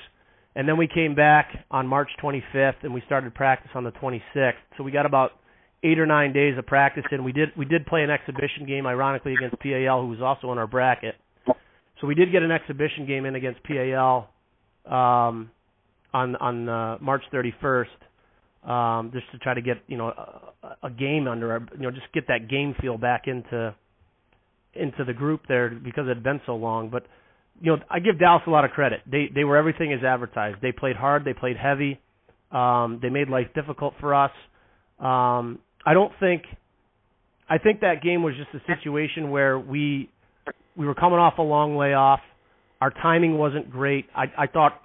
[0.54, 4.52] And then we came back on March 25th and we started practice on the 26th.
[4.76, 5.32] So we got about
[5.82, 8.86] eight or nine days of practice and we did we did play an exhibition game
[8.86, 11.14] ironically against PAL who was also in our bracket.
[12.00, 14.28] So we did get an exhibition game in against PAL
[14.86, 15.50] um
[16.12, 17.86] on on uh, March 31st
[18.64, 21.90] um just to try to get, you know, a, a game under our you know
[21.90, 23.74] just get that game feel back into
[24.74, 27.06] into the group there because it had been so long, but
[27.60, 29.00] you know, I give Dallas a lot of credit.
[29.10, 30.58] They they were everything as advertised.
[30.60, 32.00] They played hard, they played heavy.
[32.50, 34.32] Um they made life difficult for us.
[34.98, 36.42] Um I don't think
[37.48, 40.10] I think that game was just a situation where we
[40.76, 42.20] we were coming off a long layoff.
[42.80, 44.06] Our timing wasn't great.
[44.14, 44.80] I I thought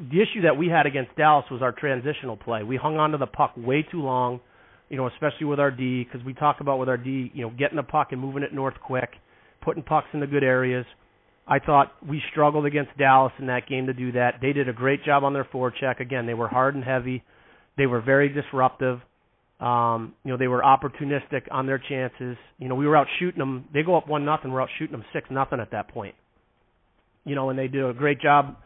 [0.00, 2.62] the issue that we had against Dallas was our transitional play.
[2.62, 4.40] We hung on to the puck way too long,
[4.88, 7.50] you know, especially with our D because we talk about with our D, you know,
[7.50, 9.10] getting the puck and moving it north quick,
[9.62, 10.86] putting pucks in the good areas.
[11.46, 14.36] I thought we struggled against Dallas in that game to do that.
[14.40, 16.00] They did a great job on their forecheck.
[16.00, 17.22] Again, they were hard and heavy.
[17.76, 19.00] They were very disruptive.
[19.58, 22.38] Um, you know, they were opportunistic on their chances.
[22.58, 23.68] You know, we were out shooting them.
[23.74, 24.52] They go up one nothing.
[24.52, 26.14] We're out shooting them six nothing at that point.
[27.24, 28.56] You know, and they do a great job.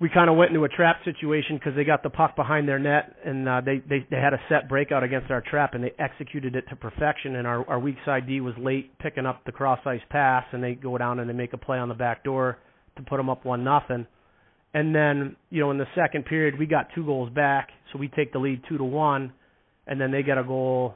[0.00, 2.78] We kind of went into a trap situation because they got the puck behind their
[2.78, 5.92] net, and uh, they they they had a set breakout against our trap, and they
[5.98, 7.36] executed it to perfection.
[7.36, 10.64] And our our weak side D was late picking up the cross ice pass, and
[10.64, 12.58] they go down and they make a play on the back door
[12.96, 14.06] to put them up one nothing.
[14.72, 18.08] And then you know in the second period we got two goals back, so we
[18.08, 19.32] take the lead two to one
[19.86, 20.94] and then they got a goal.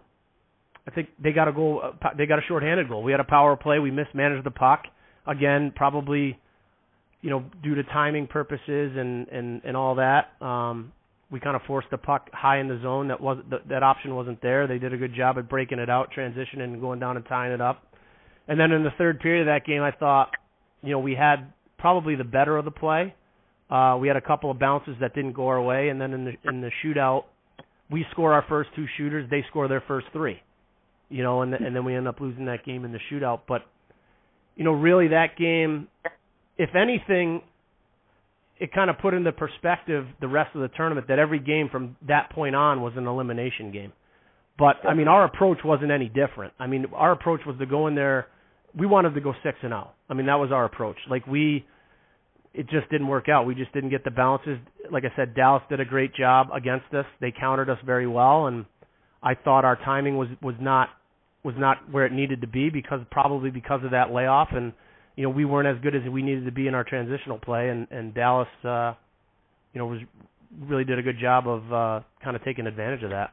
[0.86, 1.82] I think they got a goal.
[1.82, 3.02] uh, They got a shorthanded goal.
[3.02, 3.78] We had a power play.
[3.80, 4.84] We mismanaged the puck
[5.26, 6.38] again, probably,
[7.24, 10.30] you know, due to timing purposes and and and all that.
[10.44, 10.92] Um,
[11.30, 13.08] we kind of forced the puck high in the zone.
[13.08, 14.66] That was that, option wasn't there.
[14.66, 17.52] They did a good job at breaking it out, transitioning, and going down and tying
[17.52, 17.82] it up.
[18.46, 20.32] And then in the third period of that game, I thought,
[20.82, 23.14] you know, we had probably the better of the play.
[23.70, 26.26] Uh, we had a couple of bounces that didn't go our way, and then in
[26.26, 27.24] the in the shootout,
[27.90, 30.42] we score our first two shooters, they score their first three.
[31.08, 33.40] You know, and and then we end up losing that game in the shootout.
[33.48, 33.62] But
[34.56, 35.88] you know, really that game,
[36.56, 37.42] if anything,
[38.58, 41.96] it kind of put into perspective the rest of the tournament that every game from
[42.06, 43.92] that point on was an elimination game.
[44.58, 46.52] But I mean, our approach wasn't any different.
[46.60, 48.28] I mean, our approach was to go in there.
[48.76, 49.90] We wanted to go six and zero.
[50.08, 50.96] I mean, that was our approach.
[51.10, 51.66] Like we,
[52.52, 53.46] it just didn't work out.
[53.46, 54.58] We just didn't get the bounces.
[54.92, 57.06] Like I said, Dallas did a great job against us.
[57.20, 58.64] They countered us very well, and
[59.22, 60.90] I thought our timing was was not
[61.42, 64.72] was not where it needed to be because probably because of that layoff, and
[65.16, 67.68] you know we weren't as good as we needed to be in our transitional play,
[67.68, 68.94] and and Dallas, uh,
[69.72, 70.00] you know, was
[70.60, 73.32] really did a good job of uh, kind of taking advantage of that.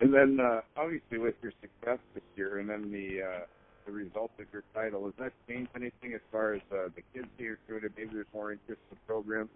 [0.00, 3.40] And then uh, obviously with your success this year, and then the uh,
[3.86, 7.28] the result of your title, has that changed anything as far as uh, the kids
[7.36, 7.92] that you're recruited?
[7.96, 9.48] Maybe there's more interest in the program.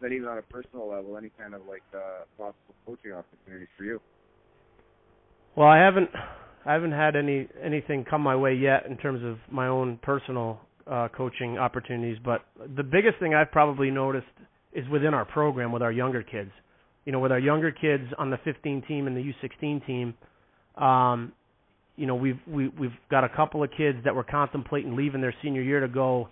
[0.00, 3.84] Then even on a personal level, any kind of like uh, possible coaching opportunities for
[3.84, 4.00] you?
[5.54, 6.10] Well, I haven't
[6.66, 10.60] I haven't had any anything come my way yet in terms of my own personal
[10.90, 12.18] uh, coaching opportunities.
[12.24, 12.42] But
[12.76, 14.26] the biggest thing I've probably noticed
[14.72, 16.50] is within our program with our younger kids.
[17.04, 20.14] You know, with our younger kids on the 15 team and the U16 team,
[20.76, 21.32] um,
[21.94, 25.34] you know, we've we, we've got a couple of kids that were contemplating leaving their
[25.42, 26.28] senior year to go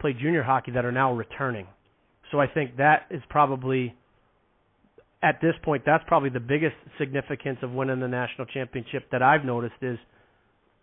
[0.00, 1.66] play junior hockey that are now returning.
[2.30, 3.94] So I think that is probably
[5.24, 9.44] at this point that's probably the biggest significance of winning the national championship that I've
[9.44, 9.98] noticed is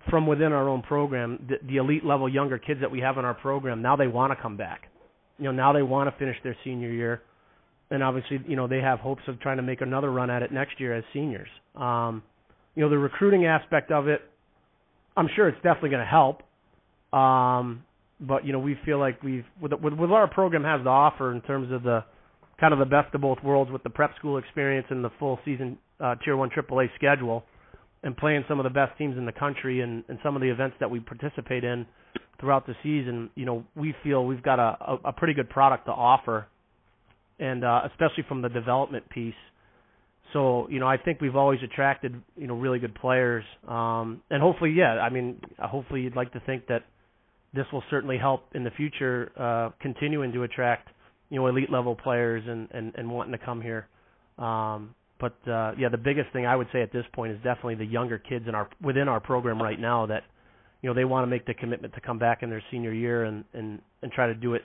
[0.09, 3.25] from within our own program, the, the elite level younger kids that we have in
[3.25, 4.87] our program now they want to come back.
[5.37, 7.21] You know, now they want to finish their senior year,
[7.89, 10.51] and obviously, you know, they have hopes of trying to make another run at it
[10.51, 11.49] next year as seniors.
[11.75, 12.23] Um,
[12.75, 14.21] you know, the recruiting aspect of it,
[15.17, 16.43] I'm sure it's definitely going to help.
[17.13, 17.83] Um,
[18.19, 20.89] but you know, we feel like we've with, with with what our program has to
[20.89, 22.03] offer in terms of the
[22.61, 25.39] kind of the best of both worlds with the prep school experience and the full
[25.43, 27.43] season uh, Tier One AAA schedule,
[28.03, 30.49] and playing some of the best teams in the country and, and some of the
[30.49, 31.85] events that we participate in
[32.39, 33.29] throughout the season.
[33.35, 36.47] You know, we feel we've got a, a, a pretty good product to offer,
[37.39, 39.33] and uh, especially from the development piece.
[40.33, 44.41] So you know, I think we've always attracted you know really good players, um, and
[44.41, 44.99] hopefully, yeah.
[44.99, 46.83] I mean, hopefully, you'd like to think that
[47.53, 50.89] this will certainly help in the future, uh, continuing to attract
[51.31, 53.87] you know elite level players and and and wanting to come here.
[54.37, 57.75] Um, but uh, yeah, the biggest thing I would say at this point is definitely
[57.75, 60.23] the younger kids in our within our program right now that
[60.81, 63.23] you know they want to make the commitment to come back in their senior year
[63.23, 64.63] and and and try to do it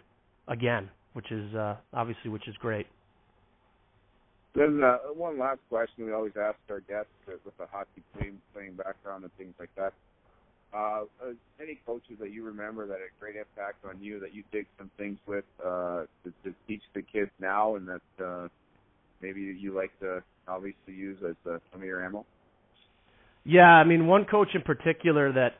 [0.49, 2.87] again, which is uh, obviously which is great.
[4.57, 8.73] Then uh, one last question we always ask our guests with a hockey playing, playing
[8.73, 9.93] background and things like that.
[10.75, 14.43] Uh, uh, any coaches that you remember that had great impact on you that you
[14.53, 18.49] did some things with uh, to, to teach the kids now and that uh,
[19.23, 22.27] maybe you like to obviously use as uh, some of your ammo?
[23.45, 25.55] Yeah, I mean one coach in particular that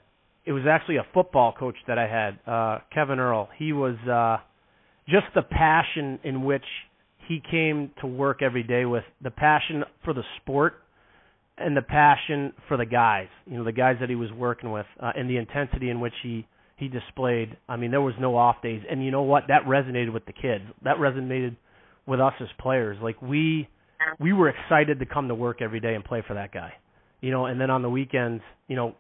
[0.45, 3.49] it was actually a football coach that I had, uh, Kevin Earl.
[3.57, 4.39] He was uh,
[5.09, 6.65] just the passion in which
[7.29, 10.75] he came to work every day with, the passion for the sport
[11.59, 14.87] and the passion for the guys, you know, the guys that he was working with,
[15.01, 16.47] uh, and the intensity in which he
[16.77, 17.57] he displayed.
[17.69, 19.45] I mean, there was no off days, and you know what?
[19.49, 20.65] That resonated with the kids.
[20.85, 21.57] That resonated
[22.07, 22.99] with us as players.
[23.03, 23.69] Like we
[24.21, 26.75] we were excited to come to work every day and play for that guy,
[27.21, 27.47] you know.
[27.47, 28.95] And then on the weekends, you know,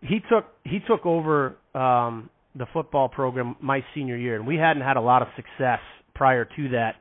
[0.00, 4.82] he took he took over um, the football program my senior year, and we hadn't
[4.82, 5.80] had a lot of success
[6.14, 6.96] prior to that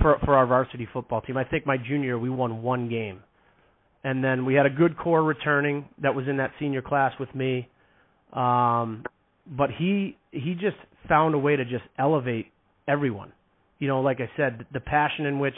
[0.00, 1.36] for for our varsity football team.
[1.36, 3.24] I think my junior year we won one game
[4.04, 7.32] and then we had a good core returning that was in that senior class with
[7.34, 7.68] me.
[8.32, 9.04] Um,
[9.46, 10.76] but he he just
[11.08, 12.46] found a way to just elevate
[12.88, 13.32] everyone.
[13.78, 15.56] You know, like I said, the passion in which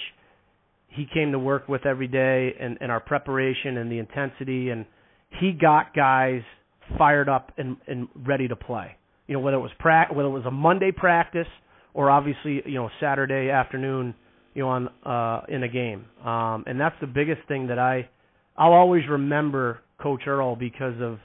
[0.88, 4.86] he came to work with every day, and, and our preparation and the intensity, and
[5.40, 6.42] he got guys
[6.96, 8.96] fired up and, and ready to play.
[9.26, 11.46] You know, whether it was pra- whether it was a Monday practice
[11.94, 14.14] or obviously you know Saturday afternoon,
[14.54, 16.06] you know, on uh, in a game.
[16.24, 18.08] Um, and that's the biggest thing that I
[18.56, 21.18] I'll always remember Coach Earl because of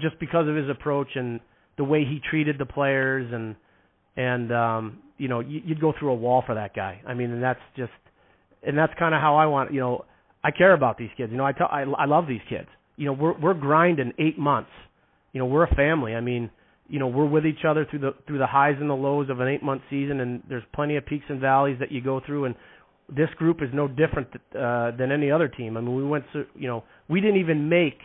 [0.00, 1.40] just because of his approach and
[1.76, 3.56] the way he treated the players and
[4.16, 7.00] and um you know you, you'd go through a wall for that guy.
[7.06, 7.92] I mean, and that's just
[8.66, 9.72] and that's kind of how I want.
[9.72, 10.04] You know,
[10.42, 11.30] I care about these kids.
[11.30, 12.68] You know, I tell I I love these kids.
[12.96, 14.70] You know, we're we're grinding eight months.
[15.32, 16.14] You know, we're a family.
[16.14, 16.50] I mean,
[16.88, 19.40] you know, we're with each other through the through the highs and the lows of
[19.40, 22.46] an eight month season, and there's plenty of peaks and valleys that you go through,
[22.46, 22.54] and
[23.08, 24.28] this group is no different
[24.58, 25.76] uh, than any other team.
[25.76, 27.98] I mean, we went to you know we didn't even make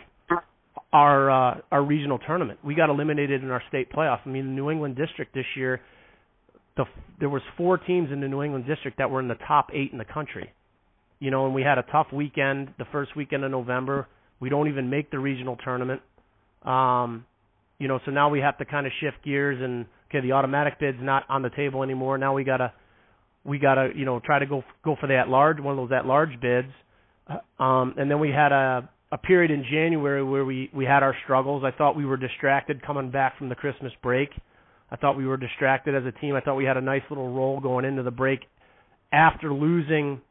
[0.91, 2.59] our uh, our regional tournament.
[2.63, 4.19] We got eliminated in our state playoff.
[4.25, 5.81] I mean, the New England district this year,
[6.77, 6.85] the
[7.19, 9.91] there was four teams in the New England district that were in the top eight
[9.91, 10.51] in the country.
[11.19, 14.07] You know, and we had a tough weekend, the first weekend of November.
[14.39, 16.01] We don't even make the regional tournament.
[16.63, 17.25] Um,
[17.79, 20.79] you know, so now we have to kind of shift gears and okay, the automatic
[20.79, 22.17] bid's not on the table anymore.
[22.17, 22.71] Now we got to
[23.45, 25.95] we got to you know try to go go for that large one of those
[25.95, 26.69] at large bids.
[27.27, 31.03] Uh, um, and then we had a a period in January where we we had
[31.03, 31.63] our struggles.
[31.63, 34.29] I thought we were distracted coming back from the Christmas break.
[34.91, 36.35] I thought we were distracted as a team.
[36.35, 38.41] I thought we had a nice little roll going into the break.
[39.11, 40.21] After losing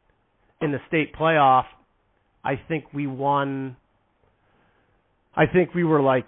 [0.61, 1.65] in the state playoff,
[2.43, 3.75] I think we won.
[5.35, 6.27] I think we were like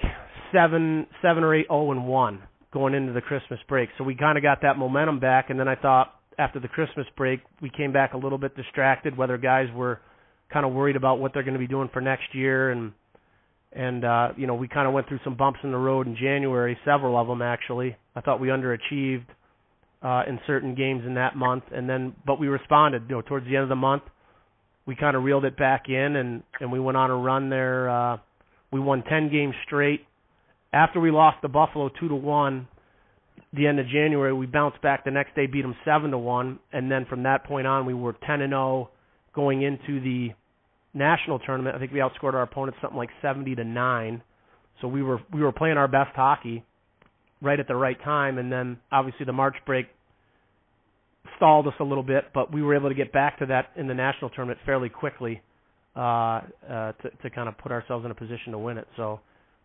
[0.52, 2.42] seven, seven or eight, zero and one
[2.74, 3.90] going into the Christmas break.
[3.98, 7.06] So we kind of got that momentum back, and then I thought after the Christmas
[7.18, 10.00] break, we came back a little bit distracted, whether guys were
[10.52, 12.94] kind of worried about what they're going to be doing for next year and
[13.74, 16.16] and uh you know, we kind of went through some bumps in the road in
[16.16, 17.96] January, several of them actually.
[18.16, 19.26] I thought we underachieved
[20.04, 23.46] uh in certain games in that month and then but we responded, you know, towards
[23.48, 24.04] the end of the month.
[24.86, 27.90] We kind of reeled it back in and and we went on a run there
[27.90, 28.18] uh
[28.72, 30.02] we won 10 games straight.
[30.74, 32.68] After we lost to Buffalo 2 to 1,
[33.56, 36.60] the end of January, we bounced back the next day, beat them seven to one,
[36.74, 38.90] and then from that point on, we were ten and zero
[39.34, 40.30] going into the
[40.94, 41.76] national tournament.
[41.76, 44.22] I think we outscored our opponents something like seventy to nine.
[44.82, 46.64] So we were we were playing our best hockey
[47.42, 49.88] right at the right time, and then obviously the March break
[51.38, 53.88] stalled us a little bit, but we were able to get back to that in
[53.88, 55.42] the national tournament fairly quickly
[55.96, 56.42] uh, uh,
[56.94, 58.88] to to kind of put ourselves in a position to win it.
[58.96, 59.20] So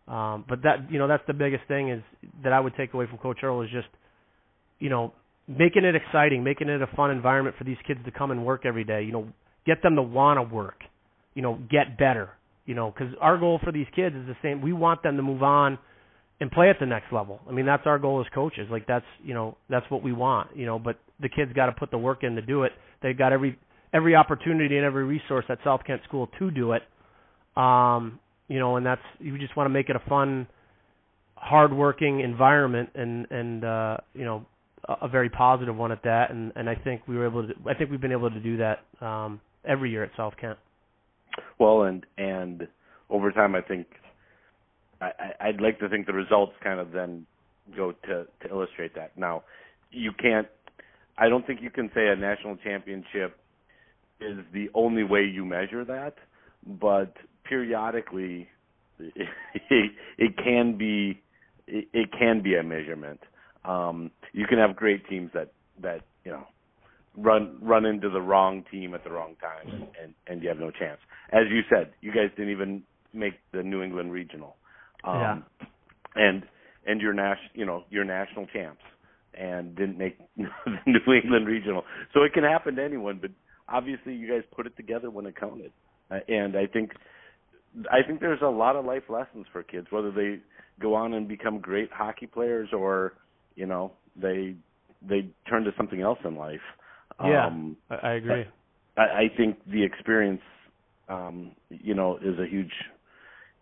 [0.07, 2.01] um, but that you know that's the biggest thing is
[2.43, 3.87] that I would take away from Coach Earl is just
[4.79, 5.13] you know
[5.47, 8.65] making it exciting, making it a fun environment for these kids to come and work
[8.65, 9.03] every day.
[9.03, 9.27] You know,
[9.65, 10.81] get them to want to work.
[11.33, 12.29] You know, get better.
[12.65, 14.61] You know, because our goal for these kids is the same.
[14.61, 15.77] We want them to move on
[16.39, 17.39] and play at the next level.
[17.47, 18.67] I mean, that's our goal as coaches.
[18.69, 20.55] Like that's you know that's what we want.
[20.55, 22.71] You know, but the kids got to put the work in to do it.
[23.01, 23.57] They've got every
[23.93, 26.83] every opportunity and every resource at South Kent School to do it.
[27.55, 28.19] Um,
[28.51, 30.45] you know, and that's you just want to make it a fun,
[31.35, 34.45] hardworking environment, and and uh, you know,
[34.89, 36.31] a, a very positive one at that.
[36.31, 37.53] And and I think we were able to.
[37.65, 40.59] I think we've been able to do that um, every year at South Kent.
[41.59, 42.67] Well, and and
[43.09, 43.87] over time, I think
[44.99, 47.25] I, I'd like to think the results kind of then
[47.77, 49.17] go to to illustrate that.
[49.17, 49.43] Now,
[49.91, 50.47] you can't.
[51.17, 53.37] I don't think you can say a national championship
[54.19, 56.15] is the only way you measure that,
[56.81, 57.13] but
[57.43, 58.47] periodically,
[58.99, 61.21] it, it can be
[61.67, 63.19] it, it can be a measurement.
[63.65, 66.45] Um, you can have great teams that that you know
[67.17, 70.59] run run into the wrong team at the wrong time and, and and you have
[70.59, 70.99] no chance.
[71.31, 72.83] As you said, you guys didn't even
[73.13, 74.55] make the New England regional.
[75.03, 75.37] Um Yeah.
[76.15, 76.43] and
[76.85, 78.81] and you're national you know, you're national champs
[79.33, 80.45] and didn't make the
[80.85, 81.83] New England regional.
[82.13, 83.31] So it can happen to anyone, but
[83.67, 85.71] obviously you guys put it together when it counted.
[86.09, 86.91] Uh, and I think
[87.91, 90.39] I think there's a lot of life lessons for kids whether they
[90.79, 93.13] go on and become great hockey players or,
[93.55, 94.55] you know, they
[95.01, 96.59] they turn to something else in life.
[97.23, 98.45] Yeah, Um, I, I agree.
[98.97, 100.41] I, I think the experience,
[101.07, 102.73] um, you know, is a huge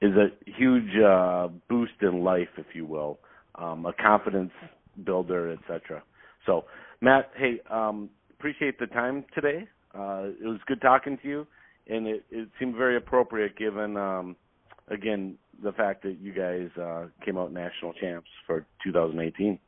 [0.02, 3.20] is a huge uh, boost in life, if you will,
[3.56, 4.52] um, a confidence
[5.04, 6.02] builder, etc.
[6.46, 6.66] So,
[7.02, 9.68] Matt, hey, um, appreciate the time today.
[9.94, 11.48] Uh, it was good talking to you,
[11.90, 14.36] and it, it seemed very appropriate given, um,
[14.90, 19.60] again, the fact that you guys uh, came out national champs for 2018.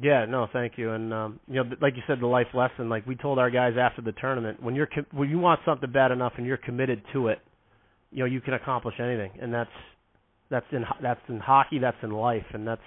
[0.00, 0.92] Yeah, no, thank you.
[0.92, 2.88] And um, you know, like you said, the life lesson.
[2.88, 5.90] Like we told our guys after the tournament, when you're com- when you want something
[5.90, 7.38] bad enough and you're committed to it,
[8.12, 9.32] you know, you can accomplish anything.
[9.40, 9.70] And that's
[10.50, 12.80] that's in that's in hockey, that's in life, and that's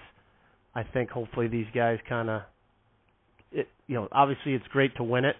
[0.73, 2.41] I think hopefully these guys kind of
[3.51, 3.67] it.
[3.87, 5.35] You know, obviously it's great to win it,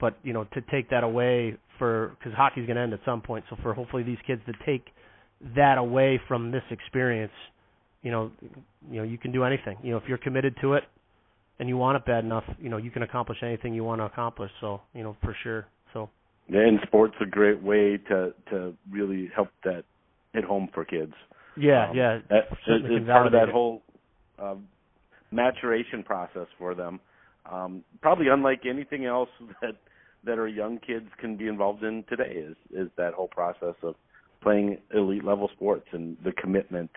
[0.00, 3.20] but you know, to take that away for because hockey's going to end at some
[3.20, 3.44] point.
[3.50, 4.86] So for hopefully these kids to take
[5.54, 7.32] that away from this experience,
[8.02, 8.30] you know,
[8.90, 9.76] you know, you can do anything.
[9.82, 10.84] You know, if you're committed to it
[11.58, 14.04] and you want it bad enough, you know, you can accomplish anything you want to
[14.04, 14.50] accomplish.
[14.60, 15.66] So, you know, for sure.
[15.92, 16.10] So,
[16.48, 19.84] And sports a great way to to really help that
[20.32, 21.12] hit home for kids.
[21.56, 23.82] yeah, Um, yeah, that, it's part of that whole
[24.38, 24.66] um,
[25.30, 27.00] maturation process for them.
[27.50, 29.28] Um, probably unlike anything else
[29.62, 29.76] that
[30.26, 33.94] that our young kids can be involved in today is is that whole process of
[34.42, 36.90] playing elite level sports and the commitment,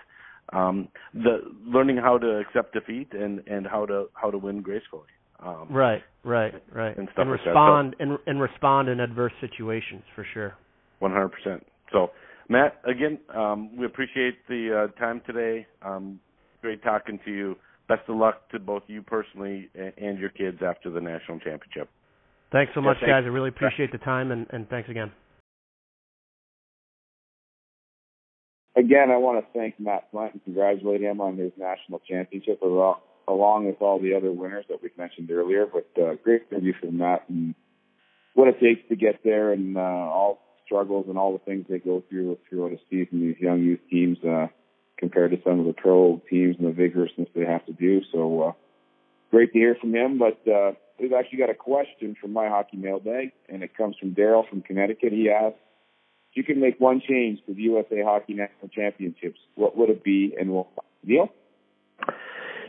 [0.54, 5.08] um, the learning how to accept defeat and and how to how to win gracefully.
[5.42, 6.98] Um, Right, right, right.
[6.98, 10.54] and stuff and like respond and and respond in adverse situations for sure.
[11.00, 11.66] One hundred percent.
[11.94, 12.12] So,
[12.50, 15.66] Matt, again, um, we appreciate the uh, time today.
[15.82, 16.20] Um,
[16.62, 17.56] great talking to you.
[17.88, 21.90] Best of luck to both you personally and your kids after the national championship.
[22.52, 23.12] Thanks so Yeah, much, thanks.
[23.12, 23.24] guys.
[23.26, 25.12] I really appreciate the time and and thanks again.
[28.76, 33.66] Again, I want to thank Matt Plante and congratulate him on his national championship, along
[33.66, 35.66] with all the other winners that we've mentioned earlier.
[35.66, 37.56] But uh, great interview from Matt and
[38.36, 41.80] what it takes to get there, and uh, all struggles and all the things they
[41.80, 43.20] go through throughout a season.
[43.22, 44.48] These young youth teams, uh,
[44.98, 48.02] compared to some of the pro teams and the vigorousness they have to do.
[48.14, 48.52] So uh,
[49.32, 50.20] great to hear from him.
[50.20, 54.48] But uh, we've actually got a question from MYHockey mailbag, and it comes from Daryl
[54.50, 55.12] from Connecticut.
[55.12, 55.60] He asks
[56.32, 60.04] if you can make one change to the USA Hockey National Championships, what would it
[60.04, 60.68] be and what?
[61.04, 61.30] Neil?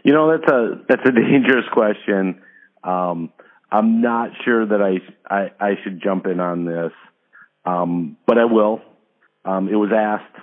[0.03, 2.41] You know, that's a that's a dangerous question.
[2.83, 3.33] Um,
[3.71, 6.93] I'm not sure that I, I I should jump in on this,
[7.65, 8.81] um, but I will.
[9.45, 10.37] Um, it was asked.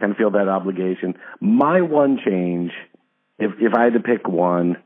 [0.00, 1.14] Kind of feel that obligation.
[1.40, 2.72] My one change,
[3.38, 4.76] if if I had to pick one,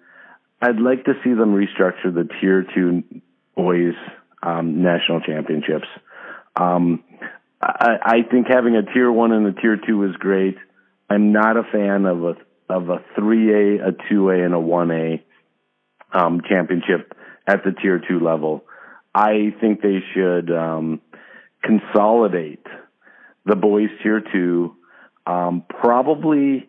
[0.60, 3.04] I'd like to see them restructure the Tier Two
[3.56, 3.94] boys
[4.42, 5.86] um, national championships.
[6.56, 7.04] Um,
[7.60, 10.56] I, I think having a Tier One and a Tier Two is great.
[11.08, 12.34] I'm not a fan of a
[12.68, 15.24] of a three A, a two A, and a one A
[16.12, 17.14] um, championship
[17.46, 18.64] at the Tier Two level.
[19.14, 21.00] I think they should um,
[21.62, 22.66] consolidate
[23.46, 24.76] the boys Tier Two,
[25.26, 26.68] um, probably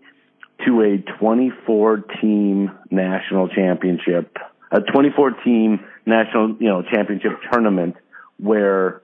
[0.66, 4.38] to a 24 team national championship,
[4.72, 7.96] a 24 team national you know championship tournament
[8.38, 9.02] where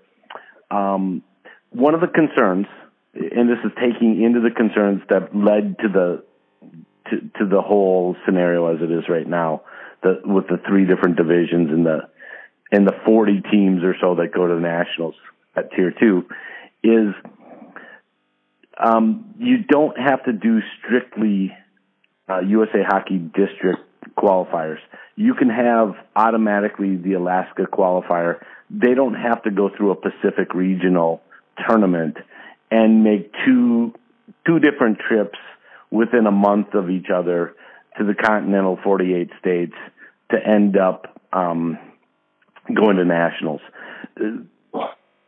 [0.71, 1.23] um,
[1.71, 2.67] one of the concerns,
[3.13, 6.23] and this is taking into the concerns that led to the
[7.09, 9.61] to, to the whole scenario as it is right now,
[10.01, 12.09] the, with the three different divisions and the
[12.71, 15.15] and the 40 teams or so that go to the nationals
[15.55, 16.25] at tier two,
[16.83, 17.13] is
[18.83, 21.55] um, you don't have to do strictly
[22.29, 23.79] uh, USA Hockey District
[24.17, 24.79] qualifiers.
[25.15, 28.43] You can have automatically the Alaska qualifier.
[28.69, 31.21] They don't have to go through a Pacific regional
[31.67, 32.17] tournament
[32.71, 33.93] and make two
[34.45, 35.37] two different trips
[35.91, 37.55] within a month of each other
[37.97, 39.73] to the continental 48 states
[40.31, 41.77] to end up um,
[42.73, 43.61] going to nationals.
[44.19, 44.81] Uh,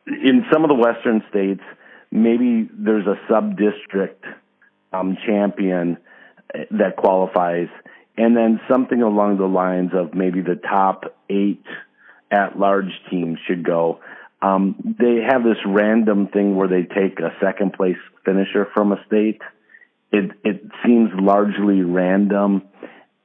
[0.08, 1.62] In some of the western states,
[2.24, 4.24] maybe there's a sub district
[4.94, 5.98] um, champion
[6.54, 7.70] uh, that qualifies.
[8.18, 11.64] and then something along the lines of maybe the top eight
[12.32, 14.00] at-large teams should go.
[14.42, 19.04] Um, they have this random thing where they take a second place finisher from a
[19.08, 19.42] state.
[20.12, 22.64] It it seems largely random,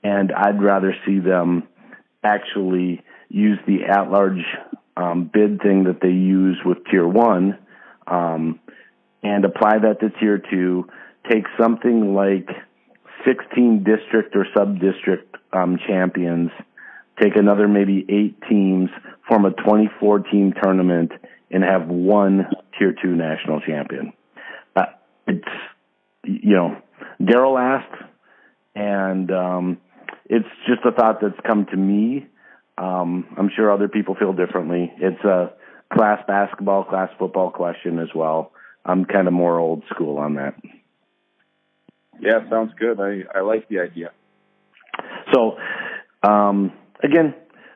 [0.03, 1.69] and I'd rather see them
[2.25, 4.45] actually use the at-large
[4.97, 7.59] um, bid thing that they use with Tier One,
[8.07, 8.61] um,
[9.23, 10.89] and apply that to Tier Two.
[11.31, 12.49] Take something like
[13.25, 16.51] 16 district or sub-district um, champions.
[17.21, 18.91] Take another maybe eight teams,
[19.29, 21.13] form a 24 team tournament,
[21.51, 22.47] and have one
[22.79, 24.13] Tier Two national champion.
[24.75, 24.87] Uh,
[25.27, 25.49] it's
[26.25, 26.77] you know,
[27.21, 28.03] Daryl asked,
[28.75, 29.79] and um,
[30.27, 32.27] it's just a thought that's come to me.
[32.79, 34.93] Um, I'm sure other people feel differently.
[34.99, 35.53] It's a
[35.93, 38.53] class basketball, class football question as well.
[38.85, 40.55] I'm kind of more old school on that.
[42.21, 43.01] Yeah, sounds good.
[43.01, 44.11] I I like the idea.
[45.33, 45.57] So,
[46.23, 46.73] um,
[47.03, 47.35] again,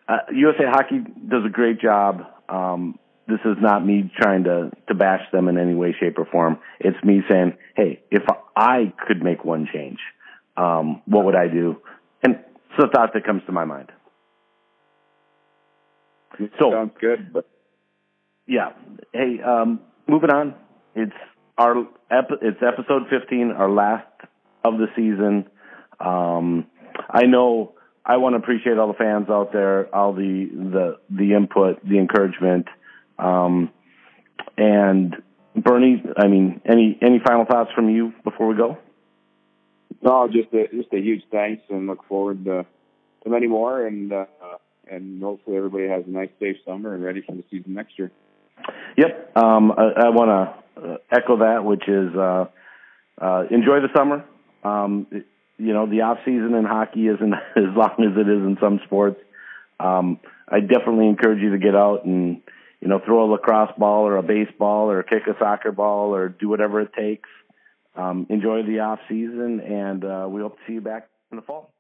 [0.09, 2.23] uh, USA Hockey does a great job.
[2.49, 6.27] Um, this is not me trying to to bash them in any way, shape, or
[6.27, 6.59] form.
[6.81, 8.23] It's me saying, hey, if
[8.57, 9.99] I could make one change,
[10.57, 11.77] um, what would I do?
[12.23, 13.91] And it's the thought that comes to my mind.
[16.59, 17.33] So- sounds good.
[17.33, 17.49] But
[18.47, 18.73] Yeah.
[19.13, 20.55] Hey, um, moving on.
[20.97, 21.13] It's
[21.57, 21.81] our
[22.11, 24.07] ep- it's episode 15, our last
[24.65, 25.49] of the season.
[26.01, 26.67] Um,
[27.09, 27.75] I know
[28.05, 31.99] I want to appreciate all the fans out there, all the the the input, the
[31.99, 32.67] encouragement,
[33.19, 33.71] um,
[34.59, 35.15] and
[35.55, 36.03] Bernie.
[36.17, 38.79] I mean, any any final thoughts from you before we go?
[40.03, 42.65] no, just a just a huge thanks, and look forward to,
[43.25, 43.87] to many more.
[43.87, 44.27] And uh,
[44.91, 48.11] and hopefully everybody has a nice, safe summer and ready for the season next year.
[48.97, 49.37] Yep.
[49.37, 52.47] Um, I, I want to uh, echo that, which is uh,
[53.21, 54.25] uh, enjoy the summer.
[54.65, 55.27] Um, it-
[55.59, 58.79] you know, the off season in hockey isn't as long as it is in some
[58.85, 59.19] sports.
[59.81, 62.43] Um, I definitely encourage you to get out and
[62.83, 66.29] you know throw a lacrosse ball or a baseball or kick a soccer ball or
[66.29, 67.29] do whatever it takes.
[67.95, 71.43] Um, enjoy the off season, and uh, we hope to see you back in the
[71.43, 71.73] fall.